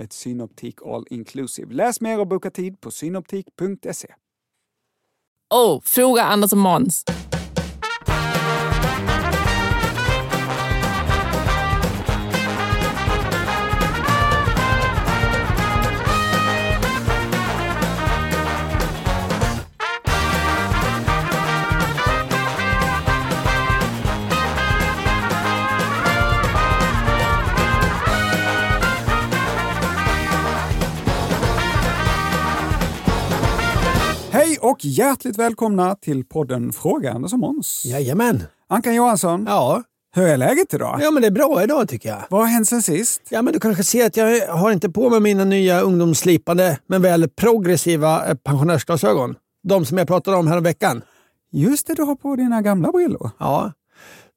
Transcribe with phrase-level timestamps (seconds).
[0.00, 1.74] ett Synoptik All Inclusive.
[1.74, 4.14] Läs mer och boka tid på synoptik.se.
[5.54, 7.04] Oh, fråga Anders och Måns.
[35.02, 37.82] Hjärtligt välkomna till podden Fråga Anders och Måns.
[37.84, 38.42] Jajamän.
[38.68, 39.82] Ankan Johansson, Ja.
[40.14, 40.98] hur är läget idag?
[41.02, 42.22] ja, men det är bra idag tycker jag.
[42.30, 43.22] Vad har hänt sen sist?
[43.28, 47.02] Ja, men du kanske ser att jag har inte på mig mina nya ungdomsslipade men
[47.02, 49.34] väl progressiva eh, pensionärsglasögon.
[49.68, 51.02] De som jag pratade om här veckan.
[51.52, 53.30] Just det, du har på dina gamla brillor.
[53.38, 53.72] Ja.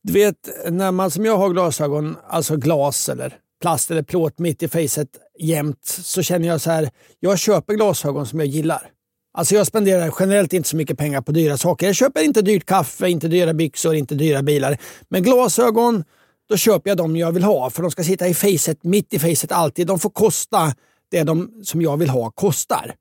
[0.04, 4.64] Du vet, när man som jag har glasögon, alltså glas eller plast eller plåt mitt
[4.64, 5.08] i facet
[5.40, 6.90] jämt, så känner jag så här,
[7.20, 8.90] jag köper glasögon som jag gillar.
[9.38, 11.86] Alltså jag spenderar generellt inte så mycket pengar på dyra saker.
[11.86, 14.78] Jag köper inte dyrt kaffe, inte dyra byxor, inte dyra bilar.
[15.10, 16.04] Men glasögon,
[16.50, 17.70] då köper jag de jag vill ha.
[17.70, 19.88] För de ska sitta i facet, mitt i facet alltid.
[19.88, 20.74] De får kosta
[21.12, 22.94] det de som jag vill ha kostar.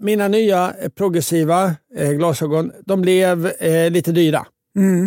[0.00, 4.46] Mina nya eh, progressiva eh, glasögon, de blev eh, lite dyra.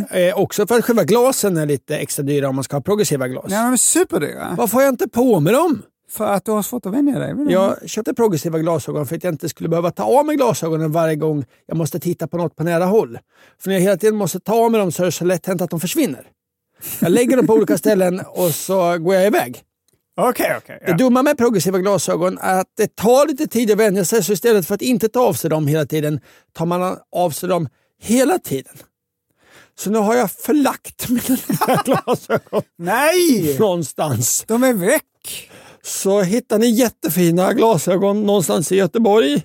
[0.10, 3.28] Eh, också för att själva glasen är lite extra dyra om man ska ha progressiva
[3.28, 3.46] glas.
[3.50, 4.56] Ja, är superdyra.
[4.58, 5.82] Varför har jag inte på mig dem?
[6.10, 7.36] För att du har svårt att vänja dig.
[7.50, 11.16] Jag köpte progressiva glasögon för att jag inte skulle behöva ta av mig glasögonen varje
[11.16, 13.20] gång jag måste titta på något på nära håll.
[13.62, 15.46] För när jag hela tiden måste ta av mig dem så är det så lätt
[15.46, 16.28] hänt att de försvinner.
[17.00, 19.64] Jag lägger dem på olika ställen och så går jag iväg.
[20.18, 20.84] Okej, okej.
[20.88, 24.34] Det dumma med progressiva glasögon är att det tar lite tid att vänja sig, så
[24.34, 26.20] istället för att inte ta av sig dem hela tiden
[26.54, 27.70] tar man av sig dem
[28.02, 28.74] hela tiden.
[29.80, 33.58] Så nu har jag förlagt mina glasögon Nej!
[33.60, 34.44] någonstans.
[34.48, 35.50] De är väck!
[35.84, 39.34] Så hittar ni jättefina glasögon någonstans i Göteborg.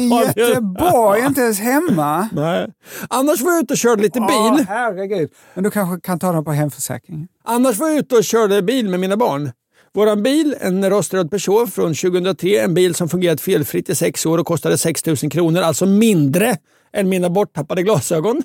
[0.00, 2.28] I Göteborg, inte ens hemma.
[2.32, 2.68] Nej.
[3.08, 4.66] Annars var jag ute och körde lite Ja, bil.
[4.68, 5.30] herregud.
[5.54, 7.28] Men du kanske kan ta dem på hemförsäkringen?
[7.44, 9.50] Annars var jag ute och körde bil med mina barn.
[9.94, 14.38] Våran bil, en roströd Peugeot från 2003, en bil som fungerat felfritt i sex år
[14.38, 16.56] och kostade 6 000 kronor, alltså mindre
[16.92, 18.42] än mina borttappade glasögon.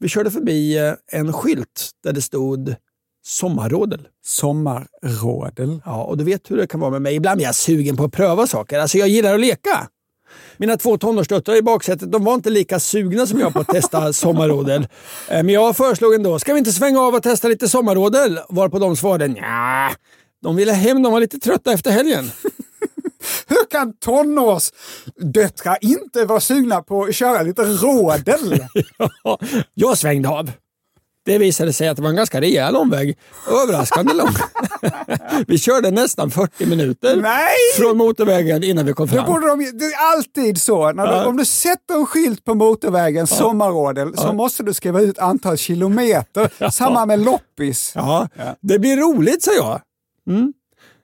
[0.00, 2.74] Vi körde förbi eh, en skylt där det stod
[3.28, 4.08] sommarrådel.
[4.24, 5.80] Sommarrådel.
[5.84, 7.14] Ja, och du vet hur det kan vara med mig.
[7.14, 8.78] Ibland är jag sugen på att pröva saker.
[8.78, 9.88] Alltså jag gillar att leka.
[10.56, 14.12] Mina två tonårsdöttrar i baksätet de var inte lika sugna som jag på att testa
[14.12, 14.82] sommarrådel.
[15.28, 18.40] Eh, Men jag föreslog ändå, ska vi inte svänga av och testa lite sommarrådel?
[18.48, 19.90] Varpå de svarade, nja.
[20.42, 22.30] De ville hem, de var lite trötta efter helgen.
[23.46, 28.64] Hur kan tonårsdöttrar inte vara sugna på att köra lite rådel?
[29.74, 30.50] jag svängde av.
[31.28, 33.18] Det visade sig att det var en ganska rejäl omväg.
[33.62, 34.28] Överraskande lång.
[35.46, 37.48] vi körde nästan 40 minuter Nej!
[37.76, 39.26] från motorvägen innan vi kom Då fram.
[39.26, 40.92] borde de, det är alltid så.
[40.92, 41.26] När du, Ja.
[41.26, 46.70] Om du sätter en skylt på motorvägen, sommarrådel, så måste du skriva ut antal kilometer.
[46.70, 47.92] Samma med loppis.
[47.94, 48.28] Ja,
[48.60, 49.80] det blir roligt, sa jag.
[50.30, 50.52] Mm.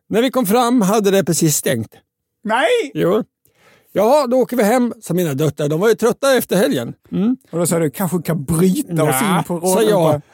[0.08, 1.90] När vi kom fram hade det precis stängt.
[2.44, 2.90] Nej!
[2.94, 3.22] Jo.
[3.96, 5.68] Ja, då åker vi hem, sa mina döttrar.
[5.68, 6.94] De var ju trötta efter helgen.
[7.12, 7.36] Mm.
[7.50, 9.88] Och då sa du, kanske kan bryta oss in på sa rollen.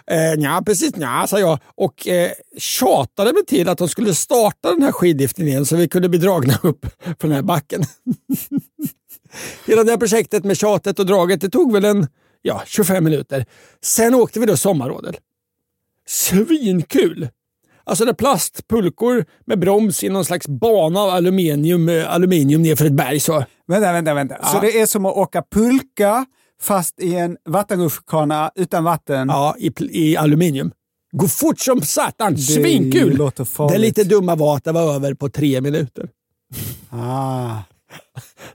[0.07, 0.33] jag.
[0.33, 1.59] Eh, nja, precis nja, sa jag.
[1.65, 5.89] Och eh, tjatade mig till att de skulle starta den här skidliften igen så vi
[5.89, 7.83] kunde bli dragna upp för den här backen.
[9.67, 12.07] Hela det här projektet med tjatet och draget, det tog väl en
[12.43, 13.47] ja, 25 minuter.
[13.83, 15.17] Sen åkte vi då sommarrådel.
[16.07, 17.29] Svinkul!
[17.91, 22.85] Alltså det är plastpulkor med broms i någon slags bana av aluminium, eh, aluminium nerför
[22.85, 23.21] ett berg.
[23.21, 23.45] Så.
[23.67, 24.45] Vänta, vänta, vänta.
[24.45, 26.27] Så det är som att åka pulka
[26.63, 29.29] fast i en vattenrutschkana utan vatten?
[29.29, 30.73] Ja, i, i aluminium.
[31.13, 32.35] Går fort som satan.
[32.35, 33.17] Det Svinkul!
[33.17, 33.73] farligt.
[33.73, 36.09] Det lite dumma var att det var över på tre minuter.
[36.91, 37.57] Ah.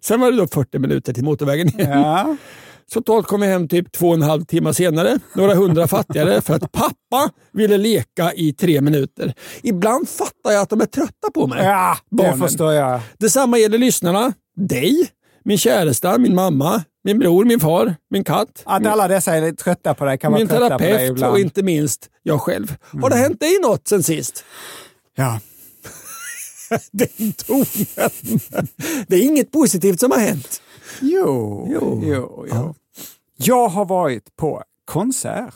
[0.01, 1.91] Sen var det då 40 minuter till motorvägen igen.
[1.91, 2.37] Ja.
[2.93, 5.19] Så totalt kom hem typ två och en halv timme senare.
[5.33, 9.33] Några hundra fattigare för att pappa ville leka i tre minuter.
[9.63, 11.63] Ibland fattar jag att de är trötta på mig.
[11.65, 12.39] ja, det Barnen.
[12.39, 12.99] förstår jag.
[13.17, 14.33] Detsamma gäller lyssnarna.
[14.55, 15.09] Dig,
[15.43, 18.63] min käresta, min mamma, min bror, min far, min katt.
[18.65, 21.23] Att alla dessa är trötta på dig kan vara min trötta på dig terapeut ibland.
[21.23, 21.31] Mm.
[21.33, 22.75] och inte minst jag själv.
[23.01, 24.43] Har det hänt dig något sen sist?
[25.15, 25.39] Ja.
[26.91, 28.09] Den tonen.
[29.07, 30.61] Det är inget positivt som har hänt.
[31.01, 32.45] Jo, jo, Jo.
[32.51, 32.73] jo.
[33.37, 35.53] Jag har varit på konsert.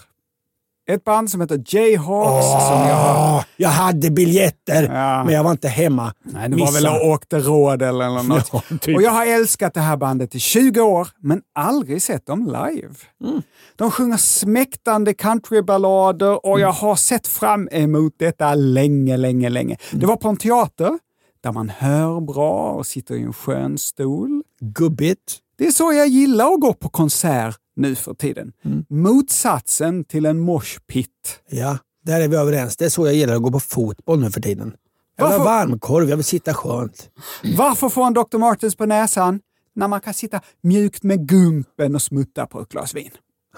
[0.89, 3.45] Ett band som heter Jayhawks som jag har...
[3.57, 5.23] Jag hade biljetter, Ja.
[5.23, 6.13] men jag var inte hemma.
[6.23, 8.49] Nej, det var väl och åkte råd eller något.
[8.53, 8.95] Ja, typ.
[8.95, 12.93] Och jag har älskat det här bandet i 20 år, men aldrig sett dem live.
[13.23, 13.41] Mm.
[13.75, 19.77] De sjunger smäktande countryballader och jag har sett fram emot detta länge, länge, länge.
[19.91, 19.99] Mm.
[19.99, 20.99] Det var på en teater
[21.43, 24.43] där man hör bra och sitter i en skön stol.
[24.59, 25.37] Gubbigt.
[25.57, 28.51] Det är så jag gillar att gå på konsert nu för tiden.
[28.65, 28.85] Mm.
[28.89, 31.39] Motsatsen till en moshpit.
[31.49, 32.77] Ja, där är vi överens.
[32.77, 34.73] Det är så jag gillar att gå på fotboll nu för tiden.
[35.17, 37.09] Jag vill ha varmkorv, jag vill sitta skönt.
[37.57, 38.37] Varför få en Dr.
[38.37, 39.39] Martens på näsan
[39.75, 43.11] när man kan sitta mjukt med gumpen och smutta på ett glas vin?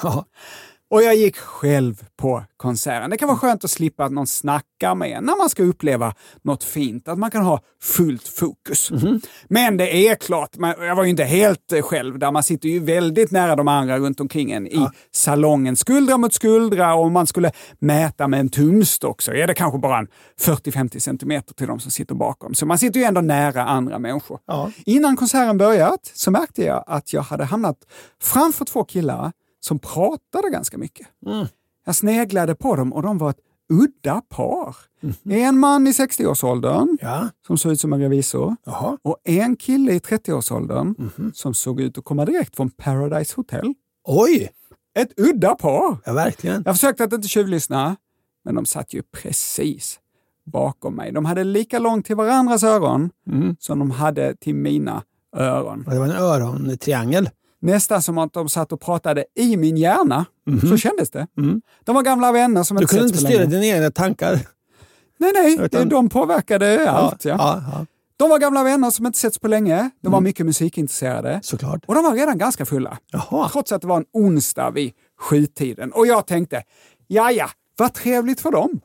[0.04, 0.26] Ja.
[0.92, 3.10] Och jag gick själv på konserten.
[3.10, 6.14] Det kan vara skönt att slippa att någon snackar med en när man ska uppleva
[6.42, 7.08] något fint.
[7.08, 8.92] Att man kan ha fullt fokus.
[9.48, 10.50] Men det är klart,
[10.80, 12.32] jag var ju inte helt eh, själv där.
[12.32, 15.76] Man sitter ju väldigt nära de andra runt omkring en i salongen.
[15.76, 19.80] Skuldra mot skuldra och om man skulle mäta med en tumstock så är det kanske
[19.80, 20.08] bara en
[20.42, 22.54] 40-50 centimeter till de som sitter bakom.
[22.54, 24.40] Så man sitter ju ändå nära andra människor.
[24.46, 24.72] Ja.
[24.86, 27.78] Innan konserten börjat så märkte jag att jag hade hamnat
[28.22, 31.08] framför två killar som pratade ganska mycket.
[31.86, 33.40] Jag sneglade på dem och de var ett
[33.74, 34.76] udda par.
[35.30, 37.30] En man i 60-årsåldern Ja.
[37.48, 38.98] som såg ut som en revisor Jaha.
[39.02, 40.96] och en kille i 30-årsåldern
[41.34, 43.74] som såg ut att komma direkt från Paradise Hotel.
[44.08, 44.50] Oj!
[45.00, 45.98] Ett udda par!
[46.06, 46.64] Ja, verkligen.
[46.66, 47.96] Jag försökte att inte tjuvlyssna,
[48.46, 50.00] men de satt ju precis
[50.46, 51.12] bakom mig.
[51.12, 53.10] De hade lika långt till varandras öron
[53.60, 55.04] som de hade till mina
[55.36, 55.86] öron.
[55.88, 57.30] Det var en örontriangel.
[57.62, 60.26] Nästan som att de satt och pratade i min hjärna.
[60.70, 61.28] Så kändes det.
[61.84, 64.40] De var gamla vänner som Du inte kunde setts inte styra dina egna tankar.
[65.18, 67.26] Nej, nej, Utan- de påverkade allt.
[67.26, 67.36] Ja.
[67.40, 67.86] Ja, ja,
[68.18, 69.90] De var gamla vänner som inte setts på länge.
[70.02, 70.24] De var Mm.
[70.24, 71.40] mycket musikintresserade.
[71.44, 71.84] såklart.
[71.88, 72.98] Och de var redan ganska fulla.
[73.12, 73.50] Jaha.
[73.50, 75.92] Trots att det var en onsdag vid sjutiden.
[75.92, 76.64] Och jag tänkte,
[77.08, 78.80] ja ja, vad trevligt för dem.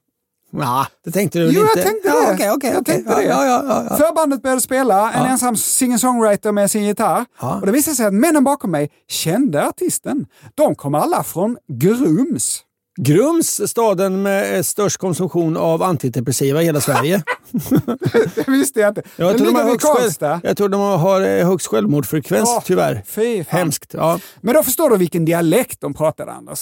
[0.58, 1.78] Ja, det tänkte du väl Jo, inte?
[1.78, 2.34] jag tänkte ja, det.
[2.34, 2.94] Okej, okej, Jag okej.
[2.94, 3.24] tänkte ja, det.
[3.24, 3.96] Ja, ja, ja, ja.
[3.96, 7.24] Förbandet började spela, en ensam singer-songwriter med sin gitarr.
[7.40, 7.60] Ja.
[7.60, 10.26] Och det visade sig att männen bakom mig kände artisten.
[10.54, 12.62] De kom alla från Grums.
[13.00, 17.22] Grums, staden med störst konsumtion av antidepressiva i hela Sverige.
[18.34, 19.02] Det visste jag inte.
[19.16, 22.62] Jag Den tror, de har högst själv, jag tror de har eh, högst självmordsfrekvens, Åh,
[22.64, 23.02] tyvärr.
[23.06, 23.58] Fy fan.
[23.58, 23.94] Hemskt.
[23.94, 24.18] Ja.
[24.40, 26.58] Men då förstår du vilken dialekt de pratade, Anders.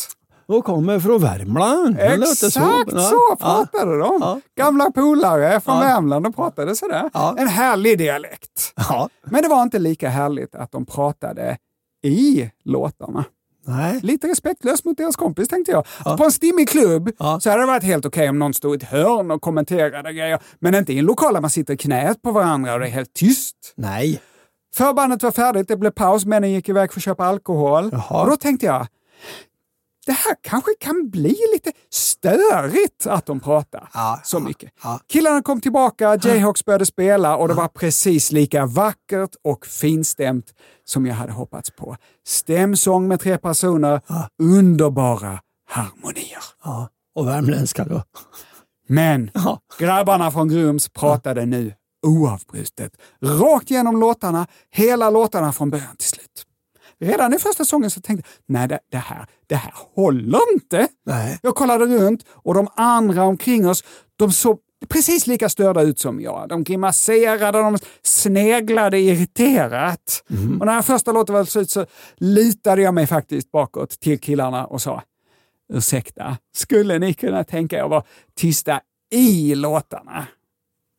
[0.47, 1.97] Och kommer från Värmland.
[2.01, 4.19] Exakt så, Ja, pratade de.
[4.21, 4.41] Ja.
[4.57, 5.81] Gamla polare från Ja.
[5.83, 7.11] Värmland, de pratade sådär.
[7.15, 7.35] Ja.
[7.39, 8.73] En härlig dialekt.
[8.77, 9.09] Ja.
[9.25, 11.57] Men det var inte lika härligt att de pratade
[12.05, 13.25] i låtarna.
[13.67, 14.01] Nej.
[14.03, 15.85] Lite respektlöst mot deras kompis tänkte jag.
[16.19, 17.41] På en stimmig klubb Ja.
[17.41, 20.39] så hade det varit helt okej om någon stod i ett hörn och kommenterade grejer.
[20.59, 22.91] Men inte i en lokal där man sitter i knät på varandra och det är
[22.91, 23.57] helt tyst.
[23.77, 24.21] Nej.
[24.75, 27.89] Förbandet var färdigt, det blev paus, männen gick iväg för att köpa alkohol.
[27.93, 28.23] Jaha.
[28.23, 28.87] Och då tänkte jag,
[30.07, 34.71] det här kanske kan bli lite störigt att de pratar Ja, så ja, mycket.
[34.83, 35.01] ja.
[35.09, 40.47] Killarna kom tillbaka, Jayhawks började spela och det var precis lika vackert och finstämt
[40.85, 41.97] som jag hade hoppats på.
[42.27, 44.01] Stämsång med tre personer,
[44.43, 46.39] underbara harmonier.
[46.65, 46.89] Ja.
[47.15, 48.03] Och värmländska då.
[48.89, 49.61] Men Ja.
[49.79, 51.75] grabbarna från Grums pratade nu
[52.07, 52.93] oavbrutet,
[53.23, 56.45] rakt igenom låtarna, hela låtarna från början till slut.
[57.01, 60.89] Redan i första sången så tänkte jag, nej det, det, här, det här håller inte.
[61.07, 61.39] Nej.
[61.43, 63.85] Jag kollade runt och de andra omkring oss,
[64.17, 64.59] de såg
[64.89, 66.49] precis lika störda ut som jag.
[66.49, 70.25] De grimaserade, de sneglade irriterat.
[70.61, 71.87] Och när första låten var slut så
[72.17, 75.03] lutade jag mig faktiskt bakåt till killarna och sa
[75.73, 78.05] Ursäkta, skulle ni kunna tänka er att vara
[78.37, 80.27] tysta i låtarna?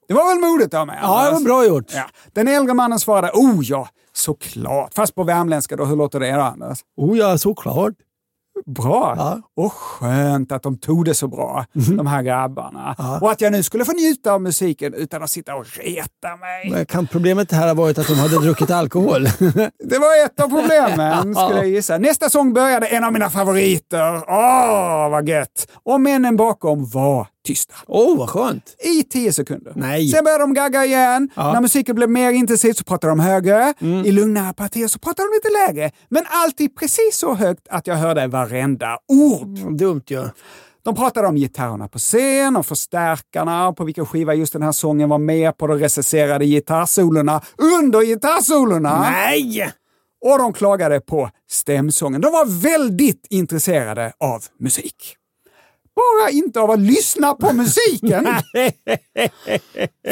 [0.07, 0.99] Det var väl modigt av mig?
[1.01, 1.85] Ja, det var bra gjort.
[1.93, 2.03] Ja.
[2.33, 4.93] Den äldre mannen svarade, oh ja, såklart.
[4.93, 6.79] Fast på värmländska då, hur låter det då Anders?
[6.97, 7.93] Oh ja, såklart.
[8.65, 9.13] Bra!
[9.17, 9.41] Ja.
[9.63, 12.95] Och skönt att de tog det så bra, de här grabbarna.
[12.97, 13.19] Ja.
[13.21, 16.71] Och att jag nu skulle få njuta av musiken utan att sitta och reta mig.
[16.71, 19.23] Men Kan problemet här ha varit att de hade druckit alkohol?
[19.83, 21.97] Det var ett av problemen, skulle jag gissa.
[21.97, 24.23] Nästa sång började en av mina favoriter.
[24.27, 25.67] Åh, vad gött!
[25.83, 27.75] Och männen bakom var tysta.
[27.87, 28.75] Åh, oh, vad skönt.
[28.79, 29.73] I tio sekunder.
[29.75, 30.07] Nej.
[30.07, 31.29] Sen började de gagga igen.
[31.35, 31.53] Ja.
[31.53, 33.73] När musiken blev mer intensiv så pratade de högre.
[34.05, 35.91] I lugnare partier så pratade de lite lägre.
[36.09, 39.77] Men alltid precis så högt att jag hörde varenda ord.
[39.77, 40.29] Dumt ju.
[40.83, 45.09] De pratade om gitarrerna på scen, om förstärkarna, på vilken skiva just den här sången
[45.09, 47.41] var med på de recenserade gitarrsolorna
[47.77, 49.01] under gitarrsolorna.
[49.01, 49.73] Nej!
[50.25, 52.21] Och de klagade på stämsången.
[52.21, 55.17] De var väldigt intresserade av musik.
[55.95, 58.27] Bara inte av att lyssna på musiken.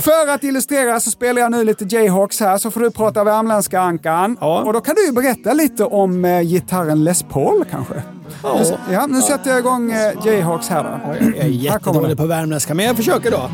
[0.01, 3.79] För att illustrera så spelar jag nu lite Jayhawks här, så får du prata värmländska
[3.81, 4.37] Ankan.
[4.41, 4.63] Ja.
[4.63, 8.03] Och då kan du ju berätta lite om eh, gitarren Les Paul kanske.
[8.43, 8.59] Ja.
[8.59, 11.15] Nu, ja, nu sätter jag igång eh, Jayhawks här då.
[11.25, 13.49] Jag är jättedålig på värmländska, men jag försöker då.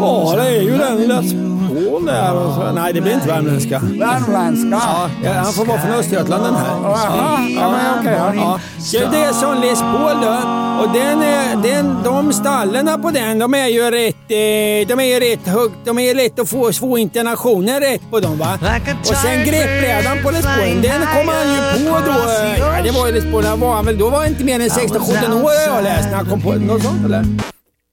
[0.00, 1.32] Ja, det är ju den Les
[1.74, 2.34] Paul där.
[2.34, 2.72] Och så.
[2.72, 3.78] Nej, det blir inte värmländska.
[3.78, 4.80] Värmländska.
[5.24, 6.76] Ja, han får vara från Östergötland den här.
[6.82, 8.14] Jaha, ja, men okej.
[8.18, 8.34] ja.
[8.34, 8.60] Ja.
[8.92, 10.62] Ja, det är som Les Paul då.
[10.82, 15.04] Och den är, den, de stallarna på den, de är ju rätt, eh, de är
[15.04, 15.74] ju rätt högt.
[15.84, 18.58] De är lätt att få två intonationer rätt på dem va.
[19.00, 22.18] Och sen greppbrädan på Les Paul, den kom han ju på då.
[22.58, 24.54] Ja, det var ju Les Paul, han var han väl, då var han inte mer
[24.60, 27.24] än 16-17 år har jag läst när han kom på något sånt eller?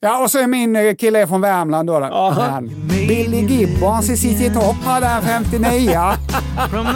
[0.01, 1.99] Ja, och så är min eh, kille från Värmland då.
[2.31, 5.91] Han, Billy Gibbons i sitt topp hade han 59.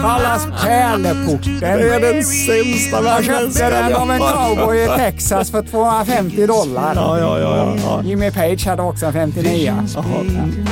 [0.01, 1.60] Kallas Pärleporten.
[1.60, 6.95] Det är den sämsta Jag köpte den av en cowboy i Texas för 250 dollar.
[6.95, 7.75] Ja, ja, ja.
[7.83, 8.03] ja.
[8.03, 9.74] Jimmy Page hade också en 59.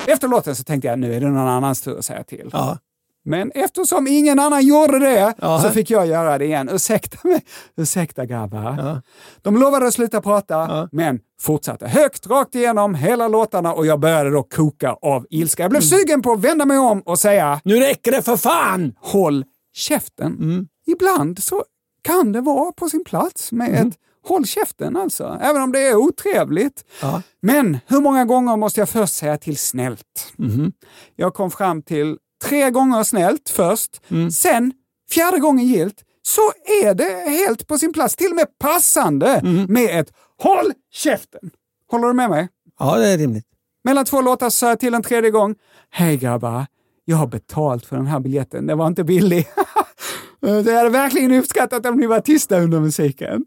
[0.07, 2.49] Efter låten så tänkte jag nu är det någon annans tur att säga till.
[2.53, 2.77] ja.
[3.25, 5.59] Men eftersom ingen annan gjorde det Ja.
[5.61, 6.69] så fick jag göra det igen.
[6.73, 7.41] Ursäkta mig.
[7.77, 8.75] Ursäkta grabbar.
[8.79, 9.01] Ja.
[9.41, 10.89] De lovade att sluta prata, Ja.
[10.91, 15.63] men fortsatte högt rakt igenom hela låtarna och jag började då koka av ilska.
[15.63, 15.89] Jag blev Mm.
[15.99, 18.93] sugen på att vända mig om och säga Nu räcker det för fan!
[18.99, 20.35] håll käften.
[20.39, 20.67] Mm.
[20.87, 21.63] Ibland så
[22.01, 23.93] kan det vara på sin plats med ett
[24.27, 26.83] håll käften alltså, även om det är otrevligt.
[27.01, 27.21] Ja.
[27.41, 30.33] Men hur många gånger måste jag först säga till snällt?
[30.35, 30.71] Mhm.
[31.15, 34.31] Jag kom fram till tre gånger snällt först, Mm.
[34.31, 34.73] sen
[35.11, 36.41] fjärde gången gilt, så
[36.83, 39.65] är det helt på sin plats, till och med passande Mm.
[39.73, 40.11] med ett
[40.43, 41.51] håll käften.
[41.91, 42.47] Håller du med mig?
[42.79, 43.45] Ja, det är rimligt.
[43.83, 45.55] Mellan två låtar sa jag till en tredje gång.
[45.89, 46.65] Hej grabbar,
[47.05, 48.67] jag har betalt för den här biljetten.
[48.67, 49.47] Den var inte billig.
[50.39, 53.45] Det hade verkligen uppskattat om ni var tysta under musiken.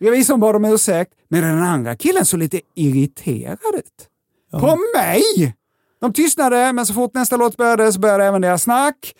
[0.00, 4.08] Revisorn bad om ursäkt, men den andra killen såg lite irriterad ut.
[4.60, 5.54] På mig!
[6.02, 9.14] De tystnade, men så fort nästa låt började så började även deras snack.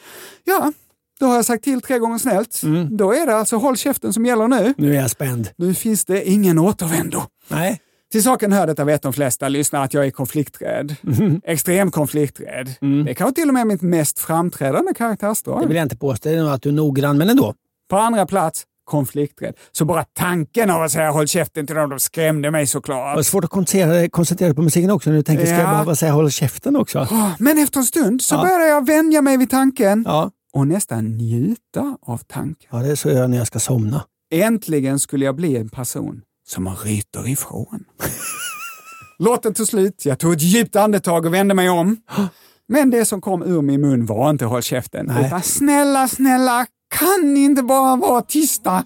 [0.44, 0.72] Ja,
[1.20, 2.60] då har jag sagt till tre gånger snällt.
[2.90, 4.74] Då är det alltså håll käften som gäller nu.
[4.76, 5.48] Nu är jag spänd.
[5.56, 7.22] Nu finns det ingen återvändo.
[7.48, 7.80] Nej.
[8.12, 10.96] Till saken hör, detta vet de flesta lyssnare, att jag är konflikträdd.
[11.44, 12.74] Extrem konflikträdd.
[13.04, 15.66] Det är kanske till och med mitt mest framträdande Det karaktärsdrag.
[15.66, 16.28] vill jag inte påstå.
[16.28, 17.54] Det är nog att du är noggrann, men ändå.
[17.90, 19.54] På andra plats, konflikträdd.
[19.72, 22.66] Så bara tanken av att säga håll käften till dem, de skrämde mig Det var
[22.66, 23.26] såklart.
[23.26, 25.10] svårt att koncentrera, koncentrera dig på musiken också.
[25.10, 25.70] Nu tänker ska jag Ja.
[25.70, 26.98] behöva säga håll käften också?
[27.10, 28.42] Åh, Men efter en stund så Ja.
[28.42, 30.30] började jag vänja mig vid tanken Ja.
[30.52, 32.68] och nästan njuta av tanken.
[32.72, 34.04] ja, det är så jag när jag ska somna.
[34.34, 37.84] Äntligen skulle jag bli en person som man ryter ifrån.
[39.18, 41.96] Låten tog slut, jag tog ett djupt andetag och vände mig om.
[42.68, 45.26] Men det som kom ur min mun var inte håll käften, Nej.
[45.26, 48.84] utan snälla, snälla, kan ni inte bara vara tysta?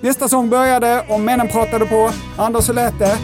[0.00, 2.10] Nästa sång började och männen pratade på.
[2.36, 3.18] Anders, hur lät det?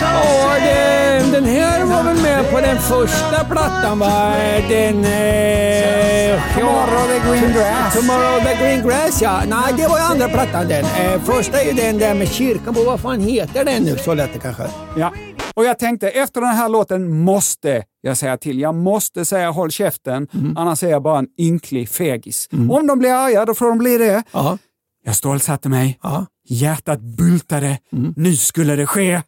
[0.00, 4.34] Ja, det, den här var väl med på den första plattan va?
[4.68, 5.04] Den...
[5.04, 7.94] Eh, Tomorrow the Green Grass.
[7.94, 9.40] Tomorrow the Green Grass ja.
[9.48, 10.84] Nej, det var ju andra plattan den.
[10.84, 12.82] Eh, första är ju den där med kyrkan på.
[12.82, 13.96] Vad fan heter den nu?
[13.98, 14.62] Så lät det kanske.
[14.96, 15.12] Ja.
[15.58, 18.60] Och jag tänkte, efter den här låten måste jag säga till.
[18.60, 22.48] Jag måste säga håll käften, annars är jag bara en ynklig fegis.
[22.70, 24.22] Om de blir arga, då får de bli det.
[24.32, 24.58] Ja.
[25.04, 25.98] Jag stålsatte mig.
[26.02, 26.26] Ja.
[26.48, 27.78] Hjärtat bultade.
[28.16, 29.22] Nu skulle det ske.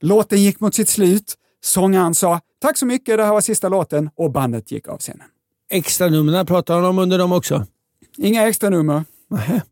[0.00, 1.34] Låten gick mot sitt slut.
[1.64, 5.26] Sångaren sa tack så mycket, det här var sista låten och bandet gick av scenen.
[5.70, 7.66] Extra numren pratar de om under dem också.
[8.16, 9.04] Inga extra nummer.
[9.30, 9.62] Nej.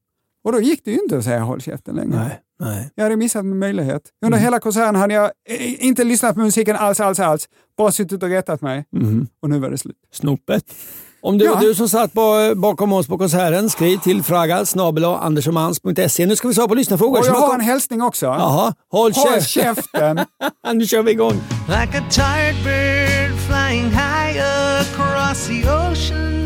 [0.44, 2.16] Och då gick det ju inte att säga håll käften längre.
[2.16, 2.40] Nej.
[2.64, 2.90] Nej.
[2.94, 4.02] Jag hade missat min möjlighet.
[4.24, 7.48] Under hela konserten hade jag eh, inte lyssnat på musiken alls, alls, alls.
[7.78, 8.84] Bara suttit och retat mig.
[9.42, 9.96] Och nu var det slut.
[10.12, 10.64] Snopet.
[11.22, 11.60] Om det var Ja.
[11.60, 16.26] du som satt på, bakom oss på konserten, skriv till fraga snabel andersomans.se.
[16.26, 17.18] Nu ska vi svara på lyssnarfrågor.
[17.20, 18.26] Och jag har en hälsning också.
[18.26, 20.20] Jaha, håll Håll käften!
[20.74, 21.34] nu kör vi igång.
[21.68, 24.40] Like a tired bird flying high
[24.80, 26.44] across the ocean.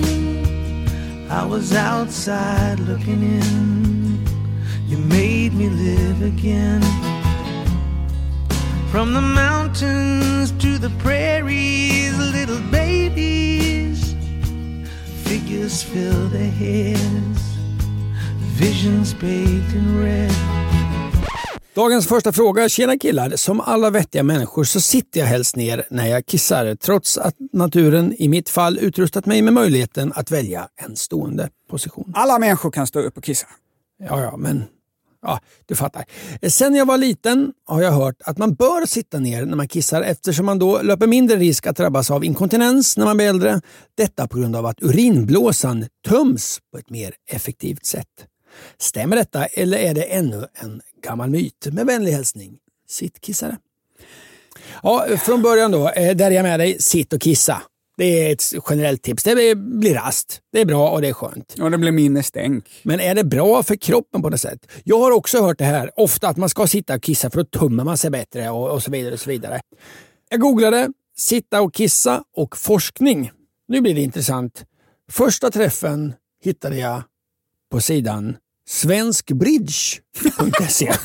[1.30, 3.88] I was outside looking in.
[5.09, 6.83] Made me live again.
[8.93, 14.15] From the mountains to the prairies, little babies.
[15.25, 17.41] Figures fill their heads.
[18.61, 20.33] Visions baked in red.
[21.75, 22.69] Dagens första fråga.
[22.69, 23.37] Tjena killar.
[23.37, 28.15] Som alla vettiga människor så sitter jag helst ner när jag kissar trots att naturen
[28.19, 32.12] i mitt fall utrustat mig med möjligheten att välja en stående position.
[32.15, 33.47] Alla människor kan stå upp och kissa.
[33.99, 34.65] Ja, ja, men
[35.22, 36.04] ja, du fattar.
[36.48, 40.02] Sen jag var liten har jag hört att man bör sitta ner när man kissar
[40.02, 43.60] eftersom man då löper mindre risk att drabbas av inkontinens när man blir äldre.
[43.94, 48.26] Detta på grund av att urinblåsan töms på ett mer effektivt sätt.
[48.78, 51.66] Stämmer detta eller är det ännu en gammal myt?
[51.72, 52.58] Med vänlig hälsning,
[52.88, 53.56] sittkissare.
[54.82, 56.76] Ja, från början då, eh, där är jag med dig.
[56.82, 57.62] Sitt och kissa.
[57.99, 59.23] Det är ett generellt tips.
[59.23, 60.40] Det blir rast.
[60.52, 61.55] Det är bra och det är skönt.
[61.61, 62.81] Och det blir mindre stänk.
[62.83, 64.71] Men är det bra för kroppen på något sätt?
[64.85, 67.50] Jag har också hört det här, ofta att man ska sitta och kissa för att
[67.50, 69.12] tummar man sig bättre och, och så vidare.
[69.12, 69.61] och så vidare.
[70.31, 73.31] Jag googlade sitta och kissa och forskning.
[73.69, 74.64] Nu blir det intressant.
[75.11, 76.14] Första träffen
[76.45, 77.02] hittade jag
[77.71, 78.37] på sidan
[78.69, 80.93] svenskbridge.se.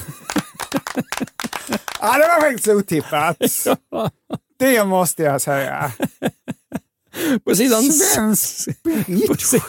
[2.00, 3.38] Ja, det var faktiskt otippat.
[4.60, 5.92] Det måste jag säga.
[7.46, 8.67] på sidan, Svensk
[9.27, 9.60] på si-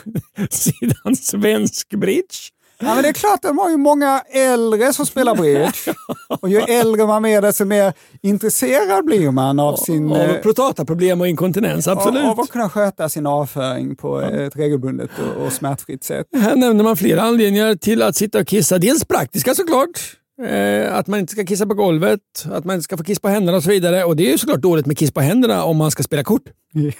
[0.51, 2.51] sidan svenskbridge.
[2.79, 5.95] Ja, men det är klart, de har ju många äldre som spelar bridge.
[6.41, 10.13] Och ju äldre man är, desto mer intresserad blir man av sin...
[10.13, 12.25] Av eh, prostataproblem och inkontinens, absolut.
[12.25, 16.27] Av, av att kunna sköta sin avföring på ett regelbundet och, och smärtfritt sätt.
[16.37, 18.79] Här nämner man flera anledningar till att sitta och kissa.
[18.79, 20.17] Dels praktiska såklart.
[20.43, 23.29] Eh, att man inte ska kissa på golvet, att man inte ska få kiss på
[23.29, 24.05] händerna och så vidare.
[24.05, 26.43] Och det är ju såklart dåligt med kiss på händerna om man ska spela kort.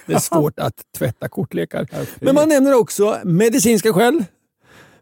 [0.07, 1.87] Det är svårt att tvätta kortlekar.
[2.21, 4.25] Men man nämner också medicinska skäl.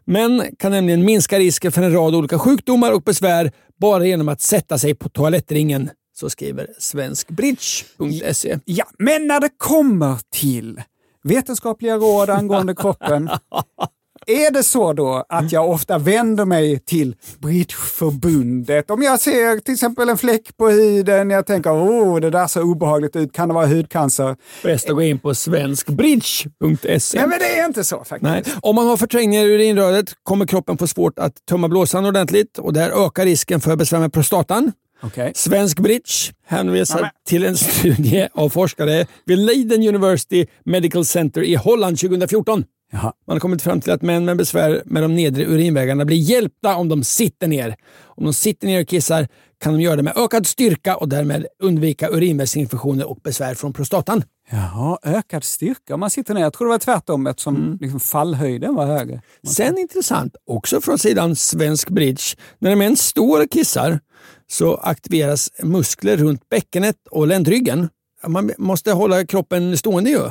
[0.05, 4.41] Men kan nämligen minska risken för en rad olika sjukdomar och besvär bara genom att
[4.41, 5.89] sätta sig på toalettringen.
[6.15, 8.59] Så skriver svenskbridge.se.
[8.65, 10.81] Ja, men när det kommer till
[11.23, 13.29] vetenskapliga råd angående kroppen,
[14.27, 18.91] är det så då att jag ofta vänder mig till Bridgeförbundet?
[18.91, 22.61] Om jag ser till exempel en fläck på huden, jag tänker åh, det där ser
[22.61, 24.35] obehagligt ut, kan det vara hudcancer?
[24.63, 27.19] Bäst att gå in på svenskbridge.se.
[27.19, 28.21] Nej, men det är inte så faktiskt.
[28.21, 28.43] Nej.
[28.61, 32.73] Om man har förträngningar i urinröret kommer kroppen få svårt att tömma blåsan ordentligt och
[32.73, 34.71] där ökar risken för besvär med prostatan.
[35.05, 35.31] Okej.
[35.35, 36.11] Svensk Bridge
[36.47, 42.63] hänvisar Ja, till en studie av forskare vid Leiden University Medical Center i Holland 2014.
[42.93, 43.13] Jaha.
[43.27, 46.75] Man har kommit fram till att män med besvär med de nedre urinvägarna blir hjälpta
[46.75, 47.75] om de sitter ner.
[48.03, 49.27] Om de sitter ner och kissar
[49.63, 54.23] kan de göra det med ökad styrka och därmed undvika urinvägsinfektioner och besvär från prostatan.
[54.49, 56.41] Jaha, ökad styrka om man sitter ner.
[56.41, 59.21] Jag tror det var tvärtom eftersom liksom fallhöjden var högre.
[59.47, 62.23] Sen intressant, också från sidan Svensk Bridge.
[62.59, 63.99] När en män står och kissar
[64.47, 67.89] så aktiveras muskler runt bäckenet och ländryggen.
[68.27, 70.21] Man måste hålla kroppen stående ju.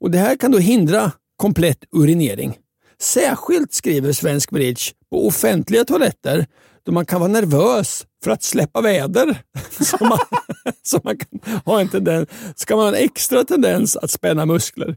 [0.00, 2.58] Och det här kan då hindra komplett urinering.
[3.00, 6.46] Särskilt skriver Svensk Bridge på offentliga toaletter
[6.86, 9.42] då man kan vara nervös för att släppa väder.
[9.80, 10.18] Så man,
[10.82, 14.96] så man kan ha en tendens, ska man ha en extra tendens att spänna muskler.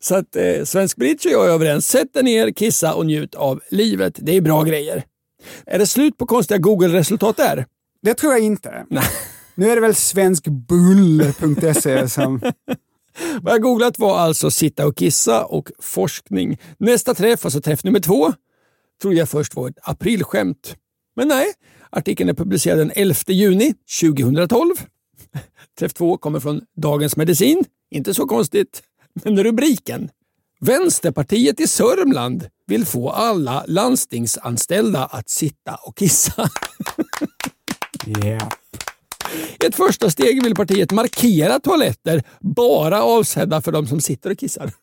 [0.00, 1.88] Så att eh, Svensk Bridge och jag är överens.
[1.88, 4.18] Sätt dig ner, kissa och njut av livet.
[4.22, 5.04] Det är bra grejer.
[5.66, 7.66] Är det slut på konstiga Google-resultat där?
[8.02, 8.86] Det tror jag inte.
[9.54, 12.40] Nu är det väl svenskbull.se som...
[13.42, 16.58] Vad jag googlat var alltså sitta och kissa och forskning.
[16.78, 18.32] Nästa träff, alltså träff nummer två,
[19.02, 20.76] trodde jag först var ett aprilskämt.
[21.16, 21.46] Men nej,
[21.90, 24.74] artikeln är publicerad den 11 juni 2012.
[25.78, 27.64] Träff två kommer från Dagens Medicin.
[27.90, 28.82] Inte så konstigt.
[29.14, 30.10] Men rubriken.
[30.60, 36.48] Vänsterpartiet i Sörmland vill få alla landstingsanställda att sitta och kissa.
[38.24, 38.48] Yeah.
[39.62, 44.38] I ett första steg vill partiet markera toaletter bara avsedda för de som sitter och
[44.38, 44.70] kissar.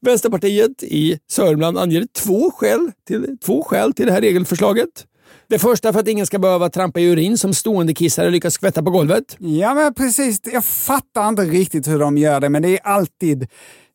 [0.00, 5.06] Vänsterpartiet i Sörmland anger två skäl, till, två skäl till det här regelförslaget.
[5.48, 8.82] Det första för att ingen ska behöva trampa i urin som stående kissare lyckas skvätta
[8.82, 9.36] på golvet.
[9.38, 10.40] Ja, men precis.
[10.44, 13.46] Jag fattar inte riktigt hur de gör det, men det är alltid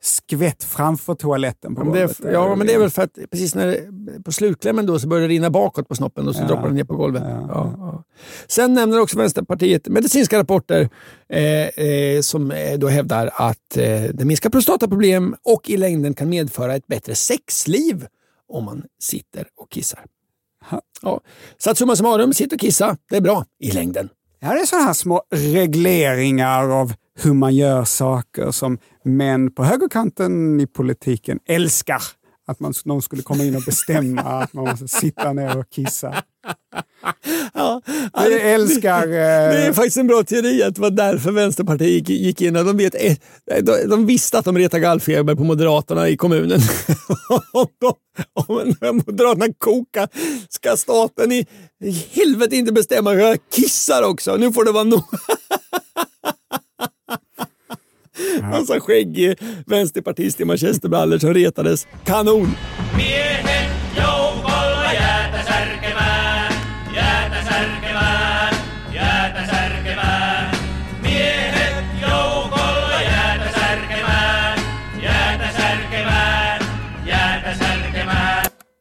[0.06, 2.18] skvätt framför toaletten på Men golvet.
[2.22, 5.08] det, ja, men det är väl för att precis när det, på slutklämmen då så
[5.08, 6.48] börjar det rinna bakåt på snoppen och så Ja.
[6.48, 7.24] droppar den ner på golvet.
[7.26, 7.74] Ja.
[7.78, 8.04] Ja.
[8.48, 10.90] Sen nämner också Vänsterpartiet medicinska rapporter
[11.30, 16.30] eh, eh, som eh, då hävdar att eh, det minskar prostataproblem och i längden kan
[16.30, 18.06] medföra ett bättre sexliv
[18.50, 20.06] om man sitter och kissar.
[20.70, 20.82] Ha.
[21.02, 21.22] Ja.
[21.58, 24.10] Så att summa summarum, sitt och kissa, det är bra i längden.
[24.40, 29.64] Ja, det är sådana här små regleringar av hur man gör saker som män på
[29.64, 32.02] högerkanten i politiken älskar.
[32.48, 36.24] Att man, någon skulle komma in och bestämma att man måste sitta ner och kissa.
[37.54, 37.82] Ja,
[38.28, 39.08] Vi älskar...
[39.08, 42.54] Det är Eh, faktiskt en bra teori att det var därför Vänsterpartiet gick, in.
[42.54, 42.96] De, vet,
[43.90, 46.60] de, visste att de retar gallfeber på Moderaterna i kommunen.
[47.52, 47.94] om, de,
[48.88, 50.10] om Moderaterna kokar
[50.50, 51.46] ska staten i,
[51.84, 54.36] i helvete inte bestämma hur jag kissar också.
[54.36, 55.04] Nu får det vara nog.
[58.42, 61.88] Massa skäggig vänsterpartist i manchesterbrallor som retades.
[62.06, 62.56] Kanon!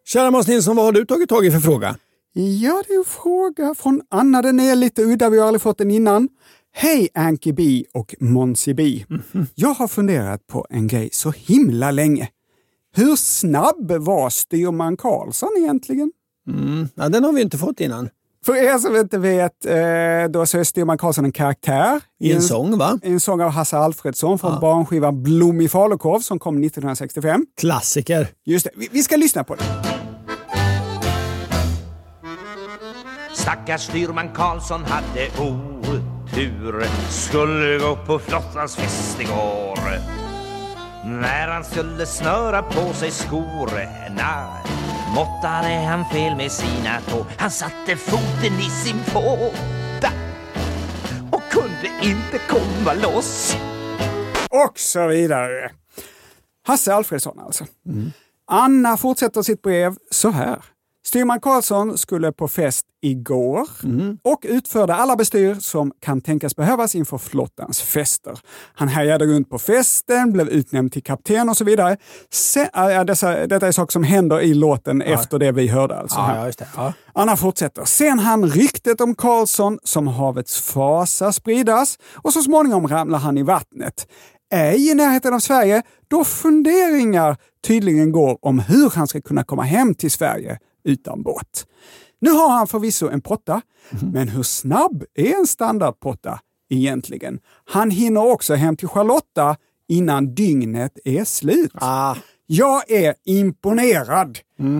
[0.07, 1.97] Kära Måns Nilsson, vad har du tagit tag i för fråga?
[2.35, 4.43] ja, det är en fråga från Anna.
[4.43, 6.29] Den är lite udda, vi har aldrig fått den innan.
[6.77, 9.05] Hej Anki B och Monsi B.
[9.55, 12.29] Jag har funderat på en grej så himla länge.
[12.97, 16.13] Hur snabb var styrman Karlsson egentligen?
[16.49, 16.89] Mm.
[16.95, 18.09] Ja, den har vi inte fått innan.
[18.47, 22.43] För er som inte vet, eh, då så är Styrman Karlsson en karaktär I en
[22.43, 22.99] sång, va?
[23.03, 24.61] i en sång av Hasse Alfredsson från Ja.
[24.61, 27.47] barnskivan Blommig falukorv som kom 1965.
[27.61, 28.29] Klassiker.
[28.45, 29.63] Just det, vi, vi ska lyssna på det.
[33.35, 36.04] Stackars styrman Karlsson hade otur
[37.11, 39.79] Skulle gå på flottans fest igår
[41.05, 44.59] När han skulle snöra på sig skorna
[45.15, 50.11] Måttade han fel med sina tå Han satte foten i sin fåta
[51.33, 53.57] Och kunde inte komma loss
[54.51, 55.71] Och så vidare.
[56.67, 57.67] Hasse Alfredsson alltså.
[58.51, 60.74] Anna fortsätter sitt brev så här.
[61.07, 63.69] Styrman Karlsson skulle på fest igår
[64.23, 68.39] och utförde alla bestyr som kan tänkas behövas inför flottans fester.
[68.75, 71.97] Han härjade runt på festen, blev utnämnd till kapten och så vidare.
[72.33, 75.97] Sen, äh, dessa, detta är saker som händer i låten efter det vi hörde.
[75.97, 76.19] Alltså
[76.59, 76.69] det.
[76.77, 76.93] Ja.
[77.13, 77.85] Anna fortsätter.
[77.85, 83.43] Sen han ryktet om Karlsson som havets fasa spridas och så småningom ramlar han i
[83.43, 84.07] vattnet.
[84.53, 87.37] Ej i närheten av Sverige, då funderingar
[87.67, 91.67] tydligen går om hur han ska kunna komma hem till Sverige utan båt.
[92.21, 93.61] Nu har han förvisso en potta,
[94.13, 97.41] men hur snabb är en standardpotta egentligen?
[97.65, 99.57] Han hinner också hem till Charlotta
[99.89, 101.73] innan dygnet är slut.
[101.75, 102.17] Ah.
[102.47, 104.39] Jag är imponerad.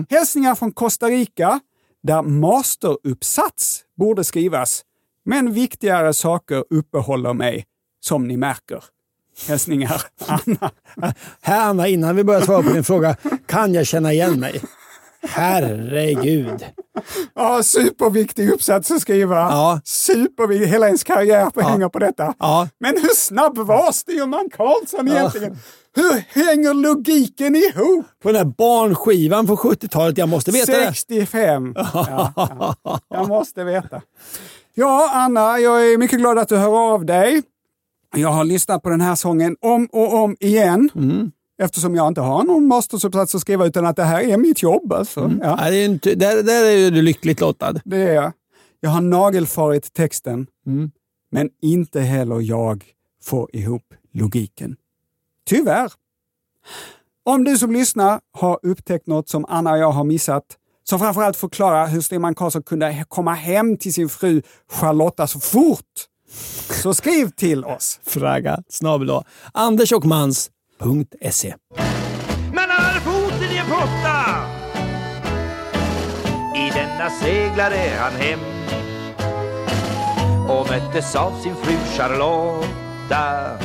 [0.09, 1.59] Hälsningar från Costa Rica,
[2.03, 4.81] där masteruppsats borde skrivas.
[5.25, 7.65] Men viktigare saker uppehåller mig,
[7.99, 8.83] som ni märker.
[9.47, 10.71] Hälsningar Anna.
[11.41, 13.15] Här Anna, innan vi börjar svara på din fråga,
[13.45, 14.61] kan jag känna igen mig?
[15.29, 16.65] Herregud.
[17.35, 19.35] Ja, superviktig uppsats att skriva.
[19.35, 19.81] Ja.
[19.85, 20.67] Superviktig.
[20.67, 22.33] Hela ens karriär hänger på detta.
[22.39, 22.67] Ja.
[22.79, 25.57] Men hur snabb var styrman Karlsson egentligen?
[25.95, 28.05] Hur hänger logiken ihop?
[28.23, 30.85] På den här barnskivan från 70-talet, jag måste veta det.
[30.85, 31.75] 65.
[31.93, 32.33] Ja,
[32.83, 32.99] ja.
[33.09, 34.01] Jag måste veta.
[34.73, 37.43] Ja, Anna, jag är mycket glad att du hör av dig.
[38.15, 40.89] Jag har lyssnat på den här sången om och om igen.
[41.57, 44.93] Eftersom jag inte har någon mastersuppsats att skriva utan att det här är mitt jobb.
[44.93, 45.31] Alltså.
[45.41, 47.73] Ja, Ja, det är inte, där, där är du lyckligt lottad.
[47.85, 48.31] det är jag.
[48.79, 50.47] Jag har nagelfarit texten,
[51.31, 52.83] men inte heller jag
[53.23, 54.75] får ihop logiken.
[55.45, 55.91] Tyvärr.
[57.23, 60.43] Om du som lyssnar har upptäckt något som Anna och jag har missat,
[60.83, 64.41] som framförallt förklarar hur Stefan Karlsson kunde komma hem till sin fru
[64.71, 66.05] Charlotta så fort,
[66.83, 67.99] så skriv till oss.
[68.03, 69.21] Fraga snabel
[69.53, 70.05] Anders och
[70.79, 71.55] Mans.se.
[72.53, 74.45] Men han foten i en potta
[76.55, 78.39] I denna seglade han hem
[80.49, 83.57] Och möttes av sin fru Charlotta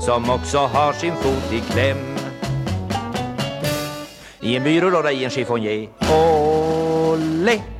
[0.00, 2.16] Som också har sin fot i kläm
[4.40, 7.79] I en byrålåda i en chiffonier Olé!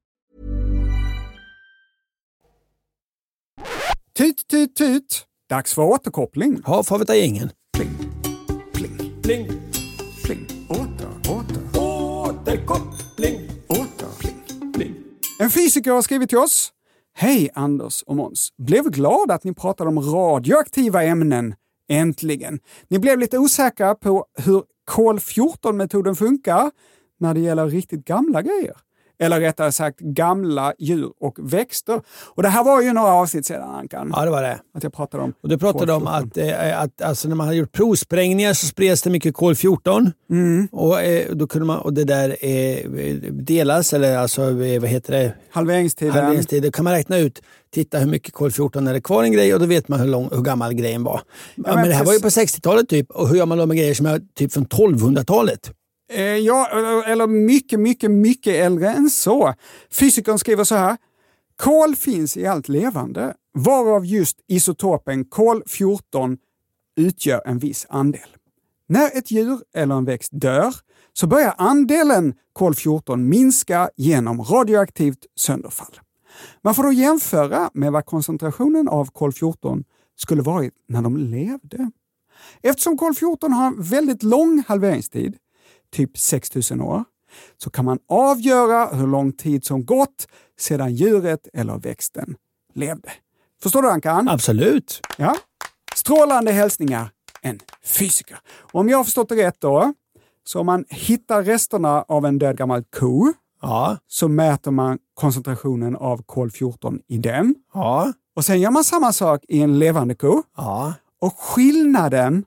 [4.17, 5.25] Tut, tut, tut.
[5.49, 6.61] Dags för återkoppling.
[6.65, 7.49] Ja, får vi ta gängen.
[7.73, 7.89] Pling,
[8.73, 9.47] pling, pling,
[10.23, 10.47] pling.
[10.69, 11.81] Åter, åter.
[11.81, 13.49] Återkoppling.
[13.67, 14.95] Åter, pling, pling.
[15.39, 16.71] En fysiker har skrivit till oss.
[17.13, 18.49] Hej Anders och Måns.
[18.57, 21.55] Blev glad att ni pratade om radioaktiva ämnen.
[21.89, 22.59] Äntligen.
[22.87, 26.71] Ni blev lite osäkra på hur kol-14-metoden funkar
[27.19, 28.77] när det gäller riktigt gamla grejer.
[29.21, 32.01] Eller rättare sagt gamla djur och växter.
[32.35, 34.13] Och det här var ju några avsnitt sedan, Ankan.
[34.15, 34.59] Ja, det var det.
[34.75, 36.29] Att jag pratade om Och du pratade om kol-14.
[36.29, 40.11] att, eh, att alltså, när man hade gjort provsprängningar så spreds det mycket kol-14.
[40.29, 40.67] Mm.
[40.71, 42.85] Och, eh, då kunde man, och det där eh,
[43.31, 45.33] delas, eller alltså, eh, vad heter det?
[45.51, 46.13] Halveringstiden.
[46.13, 46.63] Halveringstid.
[46.63, 47.41] Då kan man räkna ut,
[47.73, 50.07] titta hur mycket kol-14 är det kvar i en grej och då vet man hur,
[50.07, 51.21] lång, hur gammal grejen var.
[51.55, 52.55] Ja, men, men det här var ju på precis.
[52.55, 53.11] 60-talet typ.
[53.11, 55.71] Och hur gör man då med grejer som är typ från 1200-talet?
[56.11, 59.53] Eh, ja, eh, eller mycket, mycket, mycket äldre än så.
[59.91, 60.97] Fysikern skriver så här.
[61.55, 66.37] Kol finns i allt levande, varav just isotopen kol-14
[66.95, 68.29] utgör en viss andel.
[68.87, 70.75] När ett djur eller en växt dör
[71.13, 75.99] så börjar andelen kol-14 minska genom radioaktivt sönderfall.
[76.61, 79.83] Man får då jämföra med vad koncentrationen av kol-14
[80.15, 81.91] skulle varit när de levde.
[82.61, 85.37] Eftersom kol-14 har en väldigt lång halveringstid,
[85.91, 87.03] typ 6000 år,
[87.57, 90.27] så kan man avgöra hur lång tid som gått
[90.59, 92.35] sedan djuret eller växten
[92.73, 93.09] levde.
[93.63, 94.29] Förstår du Ankan?
[94.29, 95.01] Absolut.
[95.17, 95.35] Ja.
[95.95, 97.09] Strålande hälsningar,
[97.41, 98.37] en fysiker.
[98.71, 99.93] Och om jag har förstått det rätt då,
[100.43, 103.97] så om man hittar resterna av en död gammal ko, Ja.
[104.07, 107.55] så mäter man koncentrationen av kol-14 i den.
[107.73, 108.13] Ja.
[108.35, 110.43] Och sen gör man samma sak i en levande ko.
[110.57, 110.93] Ja.
[111.21, 112.45] Och skillnaden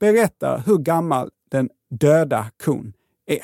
[0.00, 2.92] berättar hur gammal den döda kon
[3.26, 3.38] är.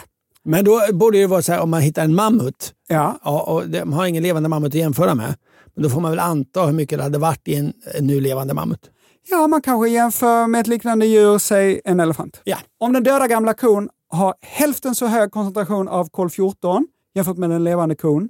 [0.44, 2.74] Men då borde det vara så här om man hittar en mammut.
[2.88, 5.34] Ja, Ja, och man har ingen levande mammut att jämföra med.
[5.74, 8.20] Men då får man väl anta hur mycket det hade varit i en, en nu
[8.20, 8.90] levande mammut.
[9.30, 12.40] ja, man kanske jämför med ett liknande djur, säg en elefant.
[12.44, 12.56] Ja.
[12.80, 17.64] Om den döda gamla kon har hälften så hög koncentration av kol-14 jämfört med den
[17.64, 18.28] levande kon,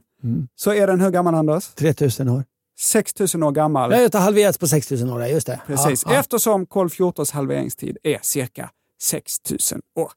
[0.56, 1.68] så är den hur gammal Anders?
[1.74, 2.44] 3000 år.
[2.80, 3.90] 6000 år gammal.
[3.90, 5.60] Nej, det har halverats på 6000 år, just det.
[5.66, 6.20] Precis, Ja, ja.
[6.20, 8.70] eftersom kol-14s halveringstid är cirka
[9.10, 10.12] 6000 år.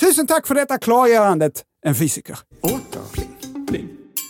[0.00, 2.38] Tusen tack för detta klargörandet, en fysiker.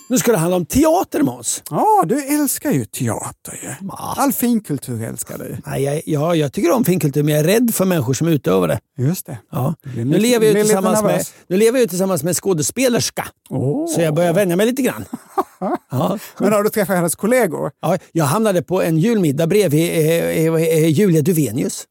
[0.08, 1.62] Nu ska det handla om teater, Måns.
[1.70, 3.88] Ja, du älskar ju teater ju.
[4.16, 5.56] All finkultur älskar du.
[5.66, 8.68] Nej, jag, ja, jag tycker om finkultur, men jag är rädd för människor som utövar
[8.68, 8.78] det.
[8.98, 9.38] Just det.
[9.50, 9.74] Ja.
[9.96, 13.86] Nu, lite- lever jag tillsammans med, nu lever jag tillsammans med en skådespelerska, Åh.
[13.94, 15.04] så jag börjar vänja mig lite grann.
[15.90, 16.18] Ja.
[16.38, 17.70] Men har du träffat hennes kollegor?
[17.80, 21.84] Ja, jag hamnade på en julmiddag bredvid eh, eh, eh, Julia Duvenius.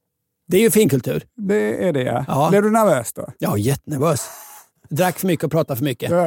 [0.48, 1.24] Det är ju finkultur.
[1.38, 2.26] Det är det ja.
[2.28, 2.50] Ja.
[2.50, 3.30] Blev du nervös då?
[3.40, 4.30] Var jättenervös.
[4.90, 6.10] Drack för mycket och pratade för mycket.
[6.10, 6.20] Hon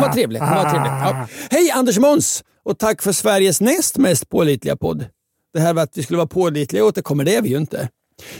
[0.00, 0.40] var trevlig.
[0.40, 0.90] Hon var trevlig.
[0.90, 1.26] Ja.
[1.50, 2.44] Hej Anders Måns!
[2.64, 5.04] Och tack för Sveriges näst mest pålitliga podd.
[5.54, 7.88] Det här med att vi skulle vara pålitliga återkommer, det är vi ju inte.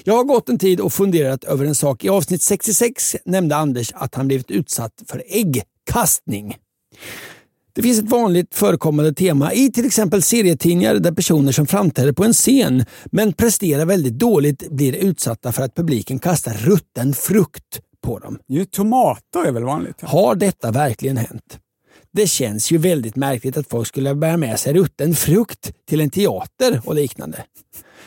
[0.05, 2.05] Jag har gått en tid och funderat över en sak.
[2.05, 6.57] I avsnitt 66 nämnde Anders att han blivit utsatt för äggkastning.
[7.77, 12.25] Det finns ett vanligt förekommande tema i till exempel serietidningar där personer som framträder på
[12.25, 18.19] en scen men presterar väldigt dåligt blir utsatta för att publiken kastar rutten frukt på
[18.19, 18.39] dem.
[18.49, 19.97] Ju tomater är väl vanligt?
[20.01, 20.09] Ja.
[20.09, 21.59] Har detta verkligen hänt?
[22.13, 26.11] Det känns ju väldigt märkligt att folk skulle bära med sig rutten frukt till en
[26.11, 27.45] teater och liknande.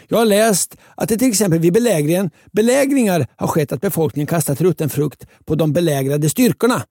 [0.08, 4.62] Jag har läst att det till exempel vid belägringen, belägringar har skett att befolkningen kastat
[4.62, 6.84] rutten frukt på de belägrade styrkorna.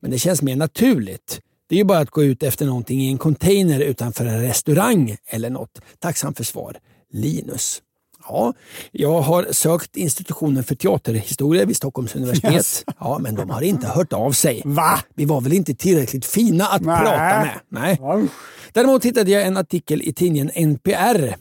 [0.00, 1.40] Men det känns mer naturligt.
[1.74, 5.16] Det är ju bara att gå ut efter någonting i en container utanför en restaurang
[5.26, 5.80] eller något.
[5.98, 6.76] Tacksam för svar.
[7.12, 7.82] Linus.
[8.28, 8.54] Ja,
[8.92, 12.52] jag har sökt institutionen för teaterhistoria vid Stockholms universitet.
[12.52, 12.84] Yes.
[13.00, 14.62] Ja, men de har inte hört av sig.
[14.64, 14.98] Va?
[15.14, 16.98] Vi var väl inte tillräckligt fina att Nej.
[16.98, 17.60] prata med.
[17.68, 18.28] Nej.
[18.72, 21.34] Däremot hittade jag en artikel i tidningen NPR.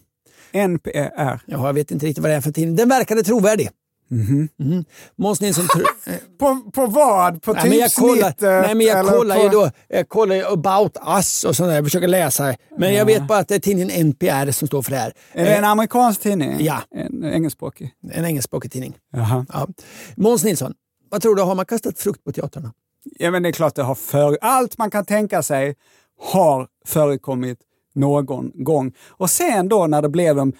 [0.51, 1.09] NPR.
[1.17, 2.75] Ja, jag vet inte riktigt vad det är för tidning.
[2.75, 3.69] Den verkade trovärdig.
[4.09, 4.85] Mhm.
[5.15, 5.65] Måns Nilsson...
[6.05, 7.41] eh, På, på vad?
[7.41, 8.41] På Nej, men jag kollar, typsnittet?
[8.41, 9.43] nej, men jag kollar på...
[9.43, 11.75] ju då jag kollar ju about us och sånt där.
[11.75, 12.55] Jag försöker läsa.
[12.77, 15.13] Men jag vet bara att det är tidningen NPR som står för det här.
[15.31, 16.55] Är det en amerikansk tidning?
[16.59, 16.81] Ja.
[16.95, 17.91] En engelskspråkig?
[18.11, 18.95] En engelskspråkig tidning.
[19.13, 19.45] Jaha.
[19.53, 19.67] Ja.
[20.15, 20.73] Måns Nilsson,
[21.11, 21.41] vad tror du?
[21.41, 22.73] Har man kastat frukt på teatrarna?
[23.19, 24.37] Ja, men det är klart det har för...
[24.41, 25.75] Allt man kan tänka sig
[26.21, 27.59] har förekommit
[27.95, 28.91] någon gång.
[29.09, 30.53] Och sen då när det blev en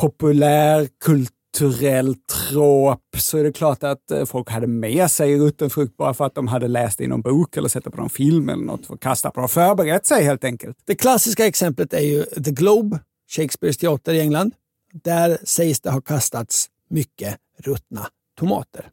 [0.00, 6.14] populärkulturell trop så är det klart att eh, folk hade med sig rutten frukt bara
[6.14, 8.64] för att de hade läst i någon bok eller sett det på någon film eller
[8.64, 10.76] något och kastat på och förberett sig helt enkelt.
[10.84, 12.98] Det klassiska exemplet är ju The Globe,
[13.30, 14.54] Shakespeares teater i England.
[14.92, 18.06] Där sägs det ha kastats mycket ruttna
[18.38, 18.88] tomater.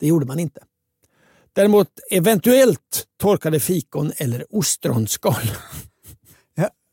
[0.00, 0.60] Det gjorde man inte.
[1.52, 5.34] Däremot eventuellt torkade fikon eller ostronskal.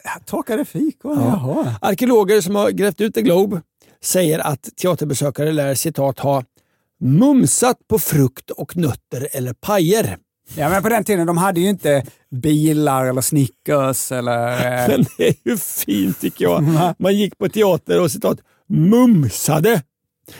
[0.03, 1.75] Ja, torkade fikon, jaha.
[1.81, 3.61] Arkeologer som har grävt ut The Globe
[4.03, 6.43] säger att teaterbesökare lär citat ha
[6.99, 10.17] mumsat på frukt och nötter eller pajer.
[10.55, 14.51] Ja, men på den tiden de hade ju inte bilar eller Snickers eller...
[14.81, 16.63] eh, Men det är ju fint tycker jag.
[16.99, 19.81] Man gick på teater och citat mumsade.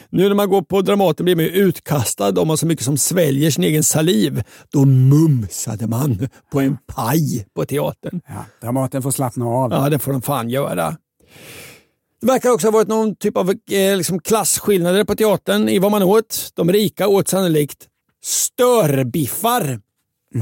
[0.09, 2.97] Nu när man går på Dramaten blir man ju utkastad om man så mycket som
[2.97, 4.43] sväljer sin egen saliv.
[4.71, 8.21] Då mumsade man på en paj på teatern.
[8.27, 9.71] Ja, Dramaten får slappna av.
[9.71, 10.97] Ja, det får de fan göra.
[12.21, 15.91] Det verkar också ha varit någon typ av eh, liksom klasskillnader på teatern i vad
[15.91, 16.51] man åt.
[16.55, 17.87] De rika åt sannolikt
[18.23, 19.79] störbiffar.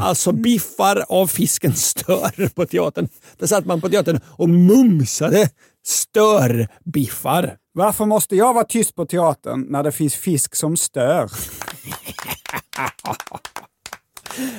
[0.01, 3.09] Alltså biffar av fisken stör på teatern.
[3.37, 5.49] Där satt man på teatern och mumsade
[5.85, 7.57] störbiffar.
[7.73, 11.31] Varför måste jag vara tyst på teatern när det finns fisk som stör?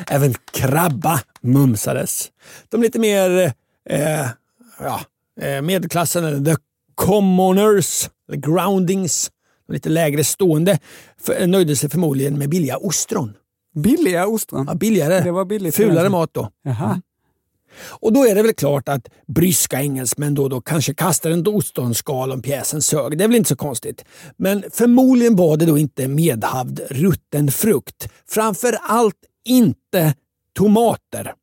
[0.07, 2.29] Även krabba mumsades.
[2.69, 3.53] De lite mer
[3.91, 4.27] eh,
[4.79, 5.01] ja,
[5.41, 6.61] eh, medelklassen, eller the
[6.99, 9.31] commoners, eller groundings,
[9.73, 10.79] lite lägre stående,
[11.21, 13.35] för, nöjde sig förmodligen med billiga ostron.
[13.75, 14.67] Billiga ostron?
[14.69, 15.21] Ja, billigare.
[15.21, 15.75] Det var billigt.
[15.75, 16.51] Fulare mat då.
[16.63, 17.01] Jaha.
[17.89, 21.47] Och då är det väl klart att bryska engelsmän då och då kanske kastar en
[21.47, 23.19] ostronskal om pjäsen sög.
[23.19, 24.05] Det är väl inte så konstigt.
[24.37, 28.09] Men förmodligen var det då inte medhavd rutten frukt.
[28.29, 30.15] Framför allt inte
[30.55, 31.35] tomater.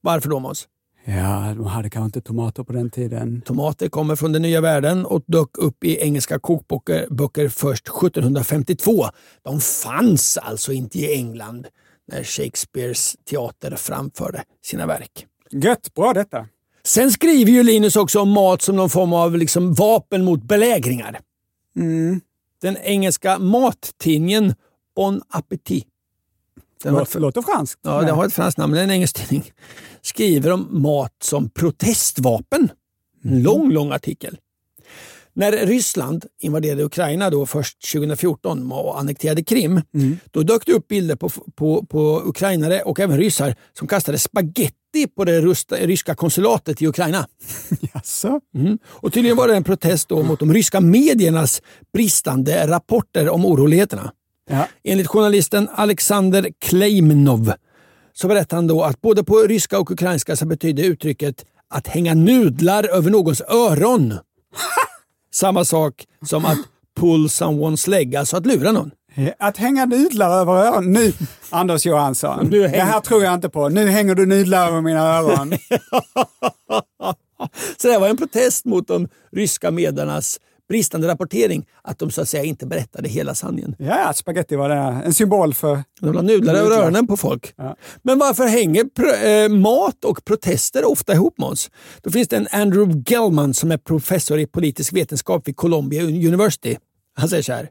[0.00, 0.68] Varför då Måns?
[1.06, 3.40] Ja, de hade kanske inte tomater på den tiden.
[3.40, 9.04] Tomater kommer från den nya världen och dök upp i engelska kokböcker böcker först 1752.
[9.42, 11.66] De fanns alltså inte i England
[12.08, 15.26] när Shakespeares teater framförde sina verk.
[15.50, 16.46] Gött, bra detta.
[16.84, 21.20] Sen skriver ju Linus också om mat som någon form av liksom vapen mot belägringar.
[21.76, 22.20] Mm.
[22.62, 24.54] Den engelska mattidningen
[24.96, 25.93] Bon Appetit.
[26.82, 27.80] Den Låter, låter franskt.
[27.82, 29.52] ja, den har ett franskt namn, är en engelsk tidning.
[30.02, 32.68] Skriver om mat som protestvapen.
[33.24, 34.36] En lång, lång artikel.
[35.36, 39.80] När Ryssland invaderade Ukraina då först 2014 och annekterade Krim,
[40.30, 45.06] då dök det upp bilder på, på, på ukrainare och även ryssar som kastade spaghetti
[45.16, 47.26] på det rusta, ryska konsulatet i Ukraina.
[47.94, 48.40] Jaså?
[48.54, 48.78] Mm.
[48.86, 54.12] Och tydligen var det en protest då mot de ryska mediernas bristande rapporter om oroligheterna.
[54.50, 54.68] Ja.
[54.84, 57.52] Enligt journalisten Alexander Kleimnov
[58.12, 62.14] så berättar han då att både på ryska och ukrainska så betyder uttrycket att hänga
[62.14, 64.14] nudlar över någons öron.
[65.34, 66.58] Samma sak som att
[67.00, 68.90] pull someone's leg, alltså att lura någon.
[69.38, 70.92] Att hänga nudlar över öronen.
[70.92, 71.12] Nu,
[71.50, 72.46] Anders Johansson.
[72.50, 73.68] Nu hänger- Det här tror jag inte på.
[73.68, 75.52] Nu hänger du nudlar över mina öron.
[77.76, 82.28] Så det var en protest mot de ryska mediernas bristande rapportering, att de så att
[82.28, 83.76] säga inte berättade hela sanningen.
[83.78, 84.74] ja, spaghetti var det.
[84.74, 85.82] En symbol för...
[86.00, 87.52] De la nudlar över öronen på folk.
[87.56, 87.76] Ja.
[88.02, 88.84] Men varför hänger
[89.24, 91.70] eh, mat och protester ofta ihop Måns?
[92.02, 96.76] Då finns det en Andrew Gellman som är professor i politisk vetenskap vid Columbia University.
[97.16, 97.68] Han säger så här.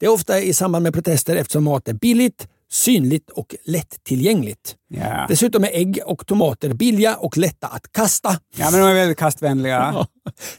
[0.00, 4.76] Det är ofta i samband med protester eftersom mat är billigt, synligt och lättillgängligt.
[4.88, 5.26] Ja.
[5.28, 8.36] Dessutom är ägg och tomater billiga och lätta att kasta.
[8.56, 9.78] ja, men de är väldigt kastvänliga.
[9.94, 10.06] Ja.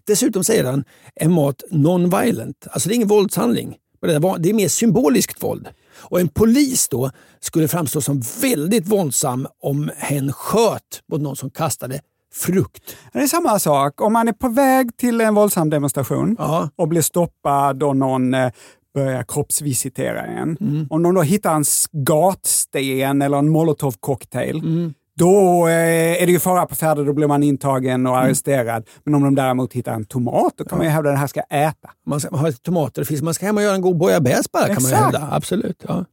[0.07, 0.83] Dessutom säger han
[1.15, 2.67] är mat non-violent.
[2.71, 3.75] Alltså det är ingen våldshandling.
[4.01, 5.67] Det är mer symboliskt våld.
[6.01, 11.49] Och en polis då skulle framstå som väldigt våldsam om hen sköt mot någon som
[11.49, 11.99] kastade
[12.33, 12.95] frukt.
[13.13, 14.01] Det är samma sak.
[14.01, 16.69] Om man är på väg till en våldsam demonstration Ja.
[16.75, 18.51] och blir stoppad och någon eh,
[18.93, 20.57] börjar kroppsvisitera en.
[20.61, 20.87] Mm.
[20.89, 26.65] Om de då hittar en gatsten eller en molotovcocktail, då eh, är det ju fara
[26.65, 28.87] på färde, då blir man intagen och arresterad.
[29.03, 31.27] Men om de däremot hittar en tomat, då kan man ju hävda att den här
[31.27, 31.89] ska äta.
[32.05, 33.23] Man ska lite tomater och fisk.
[33.23, 35.03] Man ska hem och göra en god bouillabaisse bara, kan man Exakt.
[35.03, 35.29] hävda.
[35.31, 35.83] Absolut.
[35.87, 36.05] Ja.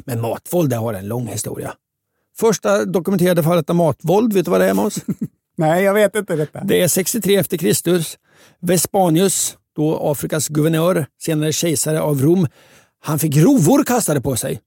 [0.00, 1.72] Men matvåld, det har en lång historia.
[2.38, 5.04] Första dokumenterade fallet av matvåld, vet du vad det är Måns?
[5.56, 6.64] Nej, jag vet inte detta.
[6.64, 8.18] Det är 63 efter Kristus.
[8.60, 12.46] Vespanius, då Afrikas guvernör, senare kejsare av Rom,
[13.02, 14.60] han fick rovor kastade på sig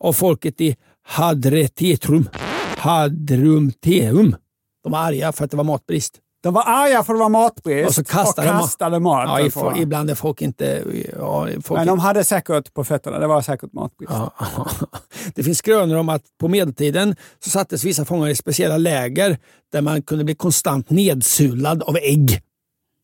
[0.00, 2.28] av folket i Hadretetrum.
[2.76, 4.36] Hadrumteum.
[4.84, 6.14] De var arga för att det var matbrist.
[6.42, 9.28] De var arga för det var matbrist Och så kastade de- kastade mat.
[9.28, 10.84] Ja, i, på- ibland är folk inte...
[11.18, 14.12] Ja, folk Men de hade säkert på fötterna, det var säkert matbrist.
[14.12, 14.32] Ja.
[15.34, 19.38] Det finns skrönor om att på medeltiden så sattes vissa fångar i speciella läger
[19.72, 22.42] där man kunde bli konstant nedsulad av ägg.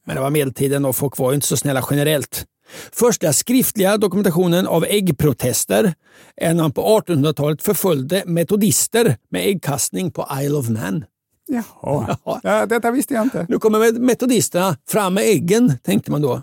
[0.06, 2.44] Men det var medeltiden och folk var inte så snälla generellt.
[2.92, 5.94] Första skriftliga dokumentationen av äggprotester
[6.36, 11.04] är när man på 1800-talet förföljde metodister med äggkastning på Isle of Man.
[11.46, 13.46] Jaha, ja, detta visste jag inte.
[13.48, 16.42] Nu kommer metodisterna fram med äggen, tänkte man då.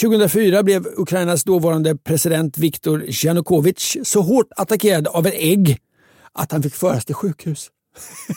[0.00, 5.78] 2004 blev Ukrainas dåvarande president Viktor Janukovyč så hårt attackerad av en ägg
[6.32, 7.70] att han fick föras till sjukhus.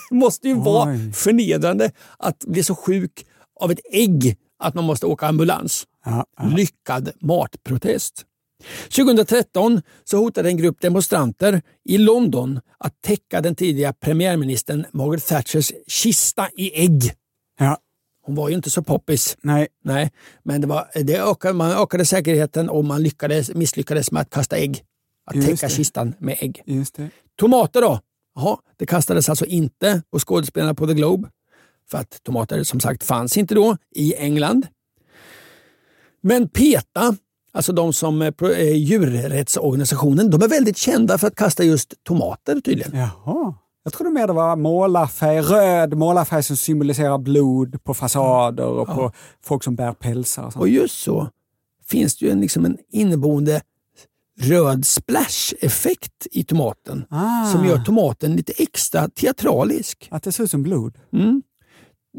[0.09, 1.13] Det måste ju vara Oj.
[1.13, 3.25] förnedrande att bli så sjuk
[3.59, 5.87] av ett ägg att man måste åka ambulans.
[6.05, 6.43] Ja, ja.
[6.43, 8.25] Lyckad matprotest.
[8.95, 15.71] 2013 så hotade en grupp demonstranter i London att täcka den tidiga premiärministern Margaret Thatchers
[15.87, 17.13] kista i ägg.
[17.59, 17.77] Ja,
[18.25, 19.37] Hon var ju inte så poppis.
[19.41, 19.67] nej.
[19.83, 20.11] Nej,
[20.43, 24.57] men det var, det ökade, man ökade säkerheten och man lyckades, misslyckades med att kasta
[24.57, 24.83] ägg.
[25.25, 25.73] Att Just täcka det.
[25.73, 26.61] kistan med ägg.
[26.65, 27.09] Just det.
[27.39, 27.99] Tomater då?
[28.35, 31.29] Jaha, det kastades alltså inte på skådespelarna på The Globe.
[31.91, 34.67] För att tomater som sagt fanns inte då i England.
[36.21, 37.15] Men PETA,
[37.53, 41.93] alltså de som eh, pro- eh, djurrättsorganisationen, de är väldigt kända för att kasta just
[42.03, 42.97] tomater tydligen.
[42.97, 43.53] Jaha.
[43.83, 49.11] Jag trodde mer det var målarfärg, röd målarfärg som symboliserar blod på fasader och på
[49.43, 50.43] folk som bär pälsar.
[50.45, 50.61] Och sånt.
[50.61, 51.29] Och just så
[51.87, 53.61] finns det ju en, liksom en inneboende
[54.39, 57.45] röd splash-effekt i tomaten Ah.
[57.51, 60.07] som gör tomaten lite extra teatralisk.
[60.11, 60.97] Att det ser ut som blod?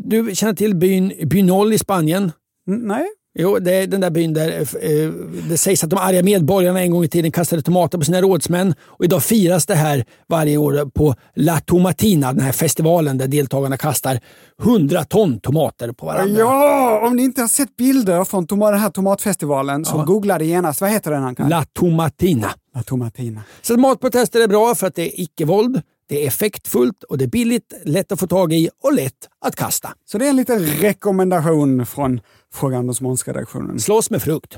[0.04, 2.32] Du känner till byn Bynol i Spanien?
[2.68, 3.06] Mm, nej.
[3.38, 5.10] Jo, det är den där byn där eh,
[5.48, 8.74] det sägs att de arga medborgarna en gång i tiden kastade tomater på sina rådsmän.
[8.80, 13.76] Och idag firas det här varje år på La Tomatina, den här festivalen där deltagarna
[13.76, 14.20] kastar
[14.62, 16.38] 100 ton tomater på varandra.
[16.40, 20.44] Ja, om ni inte har sett bilder från toma- den här tomatfestivalen så googla det
[20.44, 20.80] genast.
[20.80, 21.48] Vad heter den Ankan?
[21.48, 22.50] La Tomatina.
[22.74, 23.40] La Tomatina.
[23.62, 27.28] Så matprotester är bra för att det är icke-våld, det är effektfullt och det är
[27.28, 29.94] billigt, lätt att få tag i och lätt att kasta.
[30.04, 32.20] Så det är en liten rekommendation från
[32.54, 33.80] Fråga Anders Måns-redaktionen.
[33.80, 34.56] Slåss med frukt.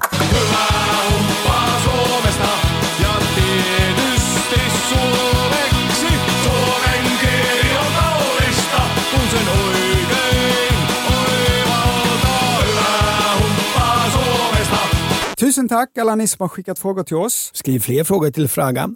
[15.48, 17.50] Tusen tack alla ni som har skickat frågor till oss.
[17.54, 18.90] Skriv fler frågor till fraga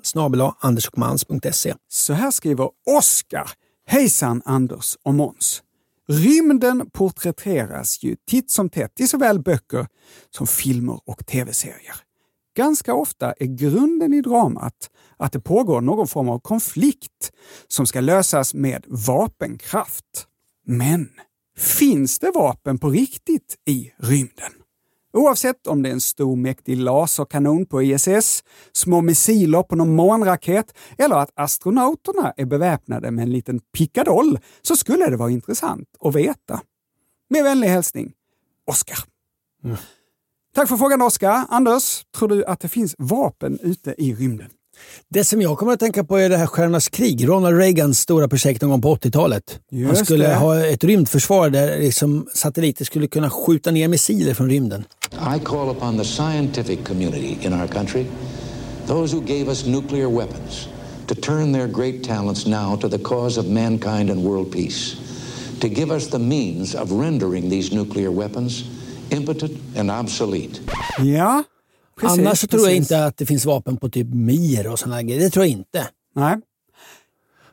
[0.60, 1.74] andersochmans.se.
[1.88, 3.50] Så här skriver Oskar.
[3.86, 5.62] Hejsan Anders och Måns.
[6.08, 9.86] Rymden porträtteras ju titt som tätt i såväl böcker
[10.30, 11.96] som filmer och tv-serier.
[12.56, 17.32] Ganska ofta är grunden i dramat att det pågår någon form av konflikt
[17.68, 20.26] som ska lösas med vapenkraft.
[20.66, 21.08] Men
[21.58, 24.61] finns det vapen på riktigt i rymden?
[25.12, 30.74] Oavsett om det är en stor mäktig laserkanon på ISS, små missiler på någon månraket
[30.98, 36.14] eller att astronauterna är beväpnade med en liten pickadoll så skulle det vara intressant att
[36.14, 36.60] veta.
[37.30, 38.12] Med vänlig hälsning,
[38.66, 38.98] Oskar.
[40.54, 41.44] Tack för frågan Oskar.
[41.48, 44.50] Anders, tror du att det finns vapen ute i rymden?
[45.08, 48.28] Det som jag kommer att tänka på är det här Stjärnornas krig, Ronald Reagans stora
[48.28, 49.58] projekt någon gång på 80-talet.
[49.86, 50.34] Han skulle det.
[50.34, 54.84] ha ett rymdförsvar där liksom satelliter skulle kunna skjuta ner missiler från rymden.
[55.36, 58.06] I call upon the scientific community in our country,
[58.86, 60.68] those who gave us nuclear weapons,
[61.06, 64.96] to turn their great talents now to the cause of mankind and world peace,
[65.60, 68.64] to give us the means of rendering these nuclear weapons
[69.10, 70.60] impotent and obsolete.
[71.02, 71.42] Ja,
[72.02, 72.18] precis.
[72.18, 72.90] Annars så tror jag precis.
[72.90, 75.20] inte att det finns vapen på typ Mir och sådana grejer.
[75.20, 75.88] Det tror jag inte.
[76.14, 76.36] Nej.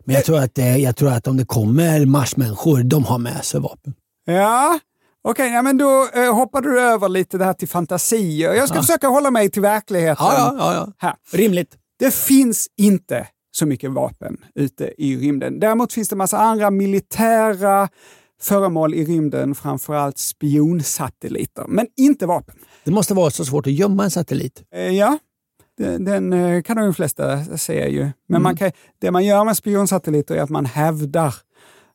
[0.03, 3.45] Men jag tror att, det, jag tror att om det kommer marsmänniskor, de har med
[3.45, 3.93] sig vapen.
[4.25, 4.79] Ja,
[5.23, 8.53] okej, ja, men då eh, hoppar du över lite det här till fantasier.
[8.53, 10.25] Jag ska försöka hålla mig till verkligheten.
[10.25, 10.93] Ja, ja, ja, ja.
[10.97, 11.15] Här.
[11.37, 11.75] Rimligt.
[11.99, 15.59] Det finns inte så mycket vapen ute i rymden.
[15.59, 17.89] Däremot finns det massa andra militära
[18.41, 22.55] föremål i rymden, framförallt spionsatelliter, men inte vapen.
[22.83, 24.63] Det måste vara så svårt att gömma en satellit.
[24.75, 25.17] Eh, ja,
[25.99, 28.09] Den, eh, kan de flesta se ju.
[28.27, 28.71] Men man kan,
[29.01, 31.35] det man gör med spionsatelliter är att man hävdar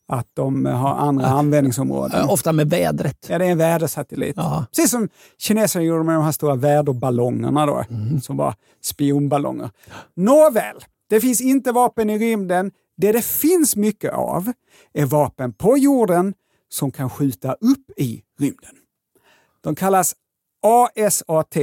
[0.08, 2.20] att de har andra användningsområden.
[2.20, 3.26] Eh, Ofta med vädret.
[3.28, 4.34] Ja, det är en vädersatellit.
[4.36, 4.66] Ja.
[4.76, 7.84] Precis som kineserna gjorde med de här stora väderballongerna då,
[8.22, 9.70] som var spionballonger.
[10.16, 10.76] Nåväl,
[11.10, 12.70] det finns inte vapen i rymden.
[12.96, 14.52] Det det finns mycket av
[14.94, 16.34] är vapen på jorden
[16.68, 18.74] som kan skjuta upp i rymden.
[19.60, 20.14] De kallas
[20.62, 21.56] ASAT,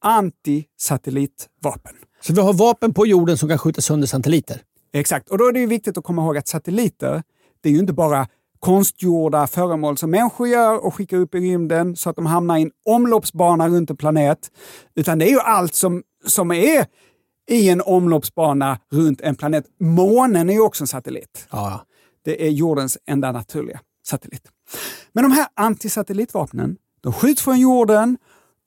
[0.00, 1.94] antisatellitvapen.
[2.20, 4.62] Så vi har vapen på jorden som kan skjuta sönder satelliter.
[4.92, 7.22] Exakt, och då är det viktigt att komma ihåg att satelliter,
[7.60, 8.28] det är ju inte bara
[8.60, 12.62] konstgjorda föremål som människor gör och skickar upp i rymden så att de hamnar i
[12.62, 14.50] en omloppsbana runt en planet.
[14.94, 16.86] Utan det är ju allt som, som är
[17.50, 19.64] i en omloppsbana runt en planet.
[19.80, 21.46] Månen är ju också en satellit.
[21.50, 21.84] Ja.
[22.24, 24.48] Det är jordens enda naturliga satellit.
[25.12, 28.18] Men de här antisatellitvapnen, de skjuts från jorden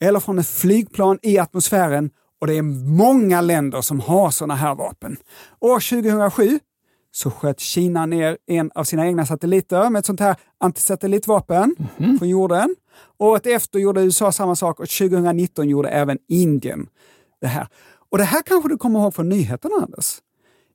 [0.01, 2.09] eller från ett flygplan i atmosfären
[2.41, 2.61] och det är
[2.97, 5.17] många länder som har sådana här vapen.
[5.59, 6.59] År 2007
[7.11, 11.75] så sköt Kina ner en av sina egna satelliter med ett sånt här antisatellitvapen
[12.19, 12.75] från jorden.
[13.17, 16.87] Året efter gjorde USA samma sak och 2019 gjorde även Indien
[17.41, 17.67] det här.
[18.09, 20.19] Och det här kanske du kommer ihåg från nyheterna, Anders?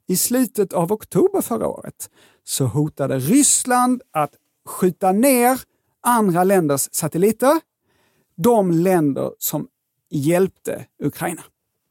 [0.09, 2.11] I slutet av oktober förra året
[2.45, 4.31] så hotade Ryssland att
[4.67, 5.61] skjuta ner
[6.03, 7.61] andra länders satelliter.
[8.37, 9.69] De länder som
[10.11, 11.43] hjälpte Ukraina.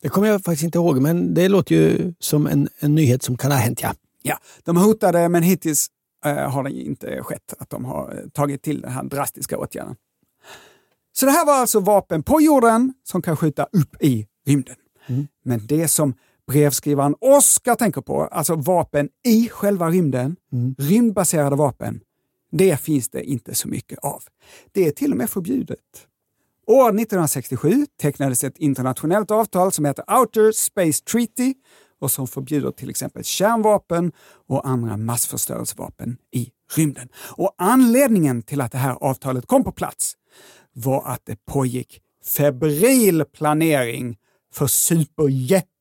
[0.02, 3.38] Det kommer jag faktiskt inte ihåg, men det låter ju som en, en nyhet som
[3.38, 3.94] kan ha hänt, ja.
[4.22, 5.88] Ja, de hotade, men hittills
[6.26, 9.96] eh, har det inte skett att de har eh, tagit till den här drastiska åtgärden.
[11.14, 14.76] Så det här var alltså vapen på jorden som kan skjuta upp i rymden.
[15.44, 16.14] Men det som
[16.48, 20.36] brevskrivaren Oskar tänker på, alltså vapen i själva rymden,
[20.78, 22.00] rymdbaserade vapen,
[22.52, 24.24] det finns det inte så mycket av.
[24.72, 25.80] Det är till och med förbjudet.
[26.68, 31.54] År 1967 tecknades ett internationellt avtal som heter Outer Space Treaty
[32.00, 34.12] och som förbjuder till exempel kärnvapen
[34.48, 37.10] och andra massförstörelsevapen i rymden.
[37.16, 40.14] Och anledningen till att det här avtalet kom på plats
[40.74, 44.18] var att det pågick febril planering
[44.54, 44.68] för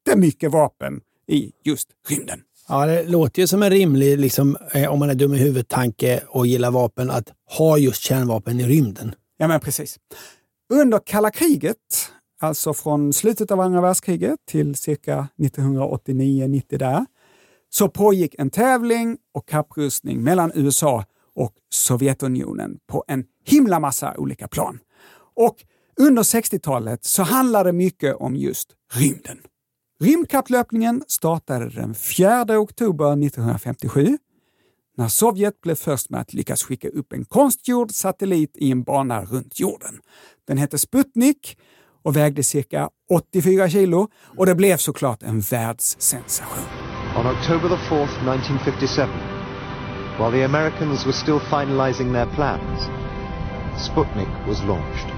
[0.07, 2.41] superjättemycket vapen i just rymden.
[2.69, 5.69] Ja, det låter ju som en rimlig, liksom, eh, om man är dum i huvudet,
[5.69, 9.15] tanke och gillar vapen, att ha just kärnvapen i rymden.
[9.37, 9.99] Ja, men precis.
[10.71, 11.77] Under kalla kriget,
[12.41, 17.07] alltså från slutet av andra världskriget till cirka 1989-90 där,
[17.71, 21.05] så pågick en tävling och kapprustning mellan USA
[21.35, 24.79] och Sovjetunionen på en himla massa olika plan.
[25.37, 25.57] Och
[26.01, 29.39] under 60-talet så handlade det mycket om just rymden.
[30.01, 34.19] Rymdkapplöpningen startade den 4 oktober 1957
[34.97, 39.25] när Sovjet blev först med att lyckas skicka upp en konstgjord satellit i en bana
[39.25, 40.01] runt jorden.
[40.49, 41.59] Den hette Sputnik
[42.03, 46.65] och vägde cirka 84 kilo och det blev såklart en världssensation.
[47.19, 49.09] On October the 4th, 1957,
[50.19, 52.81] while the Americans were still finalizing their plans,
[53.91, 55.13] Sputnik was launched.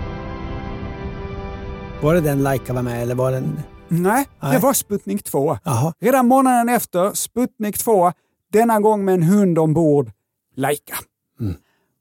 [2.02, 3.60] Var det den Laika var med eller var den...
[3.88, 4.60] Nej, det Nej.
[4.60, 5.58] var Sputnik 2.
[5.64, 5.92] Jaha.
[6.00, 8.12] Redan månaden efter, Sputnik 2,
[8.52, 10.10] denna gång med en hund ombord,
[10.56, 10.96] Laika.
[11.40, 11.54] Mm.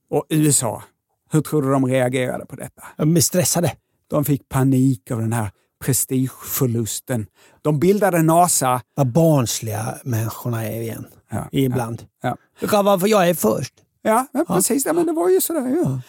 [0.10, 0.84] Och USA,
[1.32, 2.84] hur tror du de reagerade på detta?
[2.98, 3.72] De är stressade.
[4.10, 5.52] De fick panik av den här
[5.84, 7.26] prestigeförlusten.
[7.62, 8.82] De bildade NASA.
[8.96, 11.08] Vad barnsliga människorna är igen.
[11.32, 12.04] Ja, Ibland.
[12.24, 13.74] Ja, Det för jag är först.
[14.02, 14.86] ja, ja precis.
[14.86, 15.82] Ja, men det var ju sådär.
[15.84, 16.00] Ja.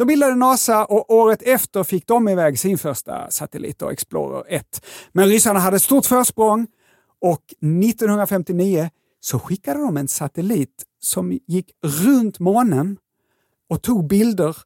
[0.00, 4.86] De bildade NASA och året efter fick de iväg sin första satellit, Explorer 1.
[5.12, 6.66] Men ryssarna hade ett stort försprång
[7.20, 8.90] och 1959
[9.20, 12.96] så skickade de en satellit som gick runt månen
[13.68, 14.56] och tog bilder.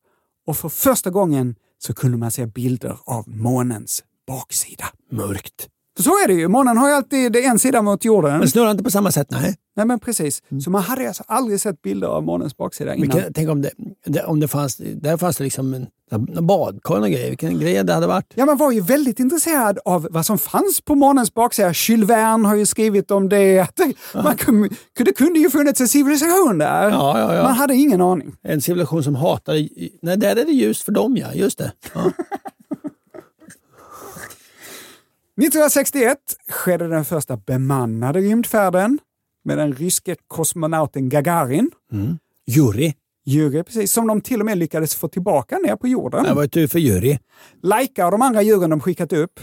[0.47, 4.85] Och för första gången så kunde man se bilder av månens baksida.
[5.11, 5.69] Mörkt.
[5.97, 6.49] För så är det ju.
[6.49, 8.39] Månen har ju alltid en sida mot jorden.
[8.39, 9.57] Men snurrar inte på samma sätt, nej.
[9.77, 10.43] Nej, men precis.
[10.65, 13.17] Så man hade alltså aldrig sett bilder av månens baksida innan.
[13.17, 13.71] Vilken, tänk om det,
[14.05, 17.29] det, om det fanns, där fanns det liksom en, en badkar och grejer.
[17.29, 18.33] Vilken grej det hade varit.
[18.35, 21.73] Ja, man var ju väldigt intresserad av vad som fanns på månens baksida.
[21.75, 23.61] Jules Verne har ju skrivit om det.
[23.61, 24.69] Att det, man kunde,
[24.99, 26.91] det kunde ju funnits en civilisation där.
[26.91, 27.43] Ja, ja, ja.
[27.43, 28.37] Man hade ingen aning.
[28.43, 29.69] En civilisation som hatar...
[30.03, 31.35] Nej, där är det ljust för dem, ja.
[31.35, 31.73] Just det.
[31.95, 32.11] Ja.
[35.37, 36.19] 1961
[36.49, 38.99] skedde den första bemannade rymdfärden
[39.45, 41.71] med den ryske kosmonauten Gagarin.
[42.47, 42.93] Jury.
[43.27, 46.25] Jury, precis, som de till och med lyckades få tillbaka ner på jorden.
[46.25, 47.19] Det var tur för jury.
[47.63, 49.41] Laika och de andra djuren de skickat upp,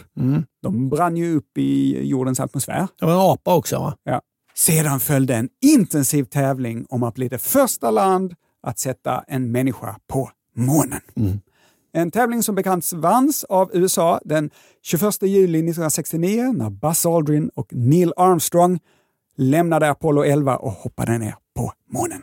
[0.62, 2.88] de brann ju upp i jordens atmosfär.
[3.00, 3.98] Det var en apa också, va?
[4.04, 4.22] Ja.
[4.56, 9.96] Sedan följde en intensiv tävling om att bli det första land att sätta en människa
[10.08, 11.02] på månen.
[11.94, 14.50] En tävling som bekant vanns av USA den
[14.82, 18.80] 21 juli 1969 när Buzz Aldrin och Neil Armstrong
[19.38, 22.22] lämnade Apollo 11 och hoppade ner på månen.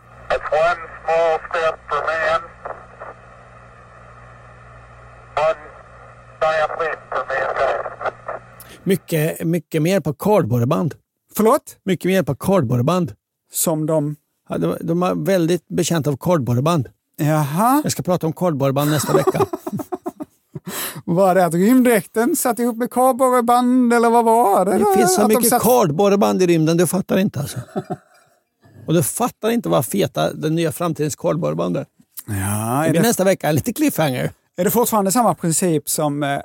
[8.83, 10.95] Mycket, mycket mer på kardborreband.
[11.37, 11.77] Förlåt?
[11.85, 13.13] Mycket mer på kardborreband.
[13.53, 14.17] Som de?
[14.49, 16.89] Ja, de, de är väldigt bekänta av kardborreband.
[17.17, 17.81] Jaha.
[17.83, 19.47] Jag ska prata om kardborreband nästa vecka.
[21.11, 24.79] Var det att rymddräkten satt ihop med kardborreband eller vad var det?
[24.79, 27.59] Det finns så Att mycket satt- kardborreband i rymden, du fattar inte alltså.
[28.87, 31.87] Och du fattar inte vad feta den nya framtidens kardborreband är.
[32.27, 32.37] Ja, Det
[32.87, 34.33] är, blir det, nästa vecka, lite cliffhanger.
[34.57, 36.39] är det fortfarande samma princip som eh,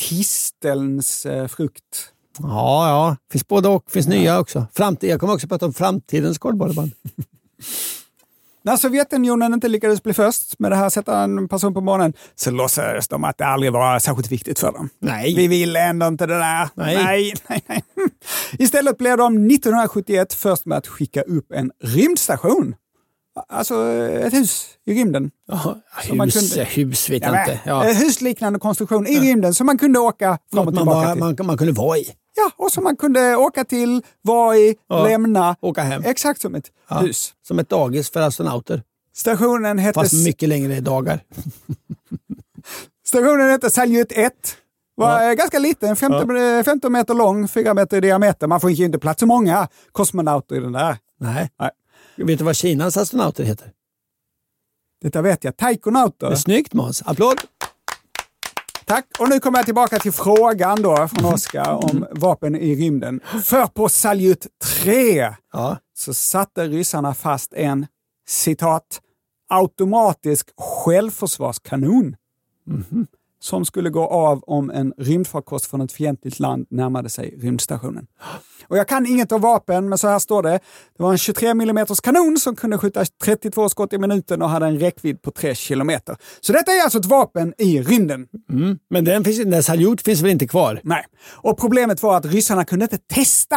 [0.00, 2.12] tistelns eh, frukt?
[2.38, 3.16] Ja, ja.
[3.32, 3.90] Finns både och.
[3.90, 4.66] Finns nya också.
[4.74, 6.90] Framtid, jag kommer också prata om framtidens kardborreband.
[8.68, 12.50] När Sovjetunionen inte lyckades bli först med det här sätta en person på månen så
[12.50, 14.88] låtsades de att det aldrig var särskilt viktigt för dem.
[15.00, 15.34] Nej.
[15.36, 16.68] Vi vill ändå inte det där.
[16.74, 16.96] Nej.
[17.04, 17.82] nej, nej, nej.
[18.58, 22.74] Istället blev de 1971 först med att skicka upp en rymdstation.
[23.48, 25.30] Alltså ett hus i rymden.
[25.48, 25.76] Ja,
[26.12, 27.60] man hus, kunde- hus vet Ja, jag inte.
[27.66, 27.84] Ja.
[27.84, 31.12] en Husliknande konstruktion i rymden som man kunde åka fram och Något man, tillbaka bara,
[31.34, 31.44] till.
[31.44, 32.04] man, man kunde vara i.
[32.36, 35.04] Ja, och som man kunde åka till, vara i, Ja.
[35.04, 35.56] lämna.
[35.60, 36.02] Åka hem.
[36.04, 36.96] Exakt som ett Ja.
[36.98, 37.34] hus.
[37.48, 38.82] Som ett dagis för astronauter.
[39.16, 41.20] Stationen hette, Fast mycket längre dagar.
[43.06, 44.32] stationen hette Saljut 1.
[44.94, 46.28] Var eh, ganska liten, 15,
[46.64, 48.46] 15 meter lång, 4 meter i diameter.
[48.46, 50.96] Man får ju inte plats så många kosmonauter i den där.
[51.20, 51.50] Nej.
[51.60, 51.70] Nej.
[52.18, 53.72] Vet du vad Kinas astronauter heter?
[55.02, 55.56] Detta vet jag.
[55.56, 56.34] Taikonauter.
[56.34, 57.02] Snyggt Måns.
[57.06, 57.36] Applåd!
[58.84, 59.06] Tack.
[59.18, 63.20] Och nu kommer jag tillbaka till frågan då från Oskar om vapen i rymden.
[63.44, 64.46] För på Saljut
[64.82, 65.76] 3 Ja.
[65.94, 67.86] så satte ryssarna fast en
[68.28, 69.00] citat
[69.48, 72.16] automatisk självförsvarskanon
[73.40, 78.06] som skulle gå av om en rymdfarkost från ett fientligt land närmade sig rymdstationen.
[78.68, 80.60] Och jag kan inget om vapen, men så här står det.
[80.96, 84.66] Det var en 23 mm kanon som kunde skjuta 32 skott i minuten och hade
[84.66, 86.16] en räckvidd på 3 kilometer.
[86.40, 88.26] Så detta är alltså ett vapen i rymden.
[88.50, 88.78] Mm.
[88.90, 90.80] Men den, finns, den Saljut finns väl inte kvar?
[90.84, 91.04] Nej.
[91.26, 93.56] Och problemet var att ryssarna kunde inte testa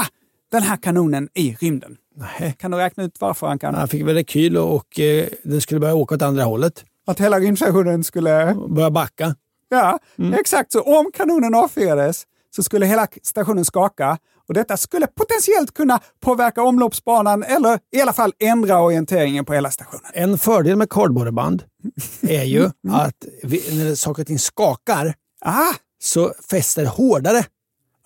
[0.52, 1.98] den här kanonen i rymden.
[2.16, 2.56] Nej.
[2.60, 3.76] Kan du räkna ut varför han kan?
[3.76, 6.84] Han fick väl rekyl och, och eh, den skulle börja åka åt andra hållet.
[7.08, 8.56] Att hela rymdstationen skulle...
[8.70, 9.36] Börja backa.
[9.72, 10.00] Ja,
[10.40, 10.72] exakt.
[10.72, 12.24] Så om kanonen avfyrades
[12.56, 14.18] så skulle hela stationen skaka
[14.48, 19.72] och detta skulle potentiellt kunna påverka omloppsbanan eller i alla fall ändra orienteringen på hela
[19.72, 20.02] stationen.
[20.14, 21.64] En fördel med kardborreband
[22.22, 25.14] är ju att vi, när saker och ting skakar
[25.46, 27.46] Ah, så fäster hårdare.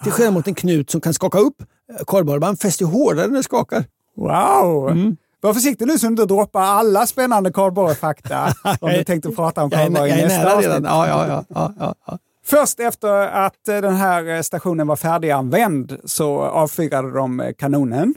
[0.03, 1.63] Till skillnad mot en knut som kan skaka upp.
[2.07, 3.85] Kardborreband fäster hårdare när det skakar.
[4.15, 5.15] wow!
[5.45, 9.69] Var försiktig nu så du inte droppar alla spännande kardborrefakta om du tänkte prata om
[9.71, 10.83] jag i nästa avsnitt.
[10.83, 12.17] Ja, ja, ja, ja, ja.
[12.45, 18.15] Först efter att eh, den här eh, stationen var färdiganvänd så avfyrade de eh, kanonen.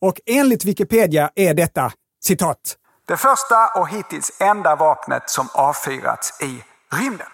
[0.00, 1.92] Och enligt Wikipedia är detta
[2.22, 2.76] citat.
[3.08, 6.62] Det första och hittills enda vapnet som avfyrats i
[6.96, 7.26] rymden.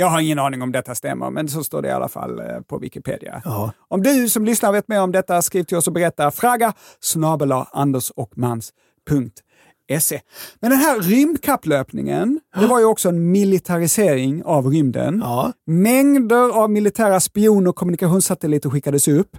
[0.00, 2.60] Jag har ingen aning om detta stämmer, men så står det i alla fall eh,
[2.60, 3.42] på Wikipedia.
[3.44, 3.72] Ja.
[3.88, 6.30] Om du som lyssnar vet mer om detta, skriv till oss och berätta.
[6.30, 10.20] Fraga snabel-a andersochmans.se.
[10.60, 15.20] Men den här rymdkapplöpningen, det var ju också en militarisering av rymden.
[15.24, 15.52] Ja.
[15.66, 19.36] Mängder av militära spion och kommunikationssatelliter skickades upp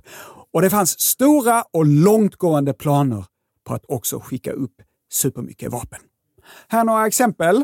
[0.54, 3.26] och det fanns stora och långtgående planer
[3.68, 4.74] på att också skicka upp
[5.12, 6.00] supermycket vapen.
[6.68, 7.64] Här är några exempel.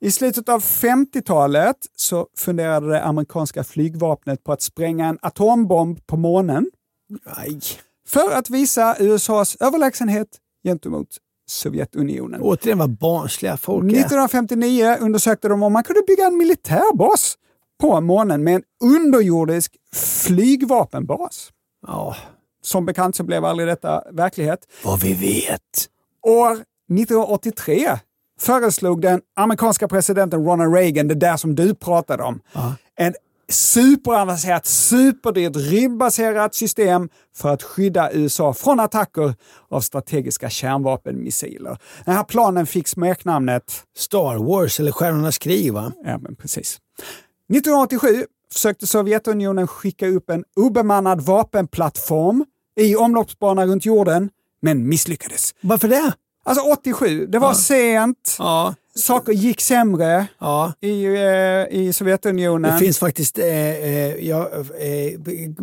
[0.00, 6.16] I slutet av 50-talet så funderade det amerikanska flygvapnet på att spränga en atombomb på
[6.16, 6.70] månen
[7.24, 7.60] Aj.
[8.08, 10.28] för att visa USAs överlägsenhet
[10.64, 11.08] gentemot
[11.48, 12.40] Sovjetunionen.
[12.42, 13.88] Återigen vad barnsliga folk är.
[13.96, 17.34] 1959 undersökte de om man kunde bygga en militärbas
[17.80, 21.50] på månen med en underjordisk flygvapenbas.
[21.86, 22.16] Ja,
[22.62, 24.58] Som bekant så blev aldrig detta verklighet.
[24.84, 25.88] vad vi vet.
[26.26, 27.98] År 1983
[28.42, 32.40] föreslog den amerikanska presidenten Ronald Reagan, det där som du pratade om,
[32.96, 33.14] en
[33.48, 39.34] superavancerat, superdyrt rymdbaserat system för att skydda USA från attacker
[39.68, 41.78] av strategiska kärnvapenmissiler.
[42.04, 45.92] Den här planen fick smeknamnet Star Wars eller Stjärnornas krig va?
[46.04, 46.78] Ja, men precis.
[47.48, 52.44] 1987 försökte Sovjetunionen skicka upp en obemannad vapenplattform
[52.80, 54.30] i omloppsbana runt jorden,
[54.62, 55.54] men misslyckades.
[55.60, 56.12] Varför det?
[56.44, 58.36] Alltså 87, det var sent.
[58.38, 58.74] Ja.
[58.94, 60.72] saker gick sämre Ja.
[60.80, 62.72] i, eh, i Sovjetunionen.
[62.72, 64.48] Det finns faktiskt eh, eh, ja,
[64.80, 65.20] eh,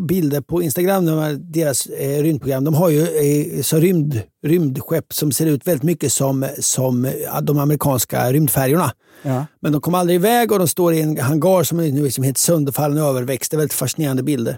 [0.08, 2.64] bilder på Instagram, de här, deras eh, rymdprogram.
[2.64, 7.42] De har ju eh, så rymd, rymdskepp som ser ut väldigt mycket som, som eh,
[7.42, 8.92] de amerikanska rymdfärjorna.
[9.22, 9.46] Ja.
[9.62, 12.38] Men de kommer aldrig iväg och de står i en hangar som är liksom helt
[12.38, 13.52] sönderfallen och överväxt.
[13.52, 14.58] Det är väldigt fascinerande bilder.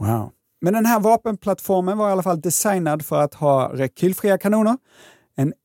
[0.00, 0.30] Wow.
[0.60, 4.76] Men den här vapenplattformen var i alla fall designad för att ha rekylfria kanoner,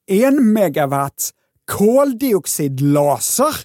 [0.07, 1.31] en megawatts
[1.71, 3.55] koldioxidlaser.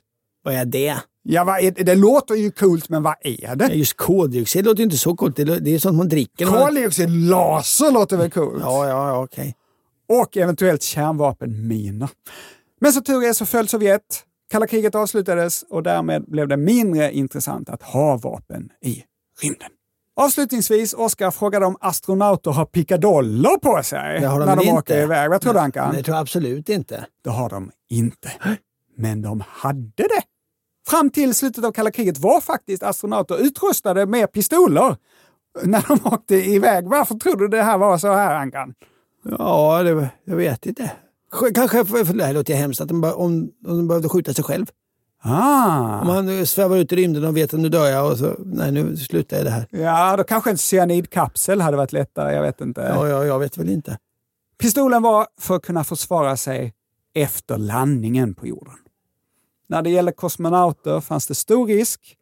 [0.42, 0.96] Vad är det?
[1.22, 1.94] Ja, vad är det?
[1.94, 3.74] låter ju coolt, men vad är Ja, det?
[3.74, 5.36] Just koldioxid låter ju inte så coolt.
[5.36, 6.46] Det det är sånt man dricker.
[6.46, 8.62] Koldioxidlaser låter väl coolt?
[8.62, 9.54] Ja, ja, ja okej.
[10.08, 12.08] Och eventuellt kärnvapenminor.
[12.80, 17.12] Men så tur är så föll Sovjet, kalla kriget avslutades och därmed blev det mindre
[17.12, 19.04] intressant att ha vapen i
[19.42, 19.68] rymden.
[20.20, 24.72] Avslutningsvis, Oskar frågade om astronauter har pickadoller på sig de när de inte?
[24.78, 25.30] åker iväg.
[25.30, 25.94] Vad tror du Ankan?
[25.94, 27.06] Det tror jag absolut inte.
[27.24, 28.32] Det har de inte.
[28.96, 30.22] Men de hade det.
[30.88, 34.96] Fram till slutet av kalla kriget var faktiskt astronauter utrustade med pistoler
[35.62, 36.88] när de åkte iväg.
[36.88, 38.74] Varför tror du det här var så här, Ankan?
[39.38, 40.90] Ja, det, jag vet inte.
[41.32, 43.12] Sk- Kanske, för, för det här låter hemskt, att de, om,
[43.66, 44.66] om de behövde skjuta sig själv.
[45.22, 46.00] Ah.
[46.00, 48.72] Om man svävar ut i rymden och vet att nu dör jag och så, nej
[48.72, 49.66] nu slutar jag det här.
[49.70, 52.34] Ja, då kanske en cyanidkapsel hade varit lättare.
[52.34, 52.80] Jag vet inte.
[52.80, 53.98] Ja, ja, jag vet väl inte.
[54.58, 56.74] Pistolen var för att kunna försvara sig
[57.14, 58.74] efter landningen på jorden.
[59.68, 62.16] När det gäller kosmonauter fanns det stor risk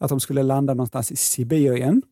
[0.00, 2.02] att de skulle landa någonstans i Sibirien,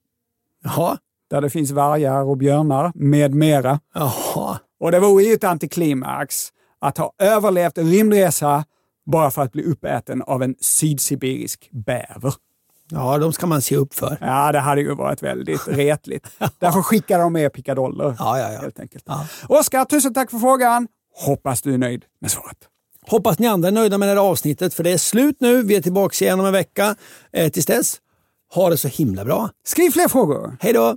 [0.65, 0.99] Jaha.
[1.31, 3.81] där det finns vargar och björnar med mera.
[3.95, 4.59] Jaha.
[4.81, 8.65] Och det vore ju ett antiklimax att ha överlevt en rymdresa
[9.07, 12.35] bara för att bli uppäten av en sydsibirisk bäver.
[12.91, 14.19] Ja, de ska man se upp för.
[14.21, 16.27] Ja, det hade ju varit väldigt retligt.
[16.59, 18.17] Därför skickar de med pickadoller.
[18.19, 18.61] Ja, ja, ja.
[18.61, 19.05] Helt enkelt.
[19.07, 19.27] Ja.
[19.49, 20.89] Oskar, tusen tack för frågan.
[21.15, 22.59] Hoppas du är nöjd med svaret.
[23.07, 25.63] Hoppas ni andra är nöjda med det här avsnittet, för det är slut nu.
[25.63, 26.97] Vi är tillbaka igen om en vecka.
[27.33, 27.97] Eh, tills dess,
[28.55, 29.51] ha det så himla bra.
[29.67, 30.57] Skriv fler frågor.
[30.61, 30.97] Hej då!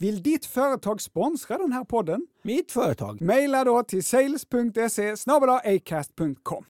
[0.00, 2.26] Vill ditt företag sponsra den här podden?
[2.42, 3.20] Mitt företag.
[3.20, 5.16] Maila då till sales.se
[5.64, 6.64] acast.com.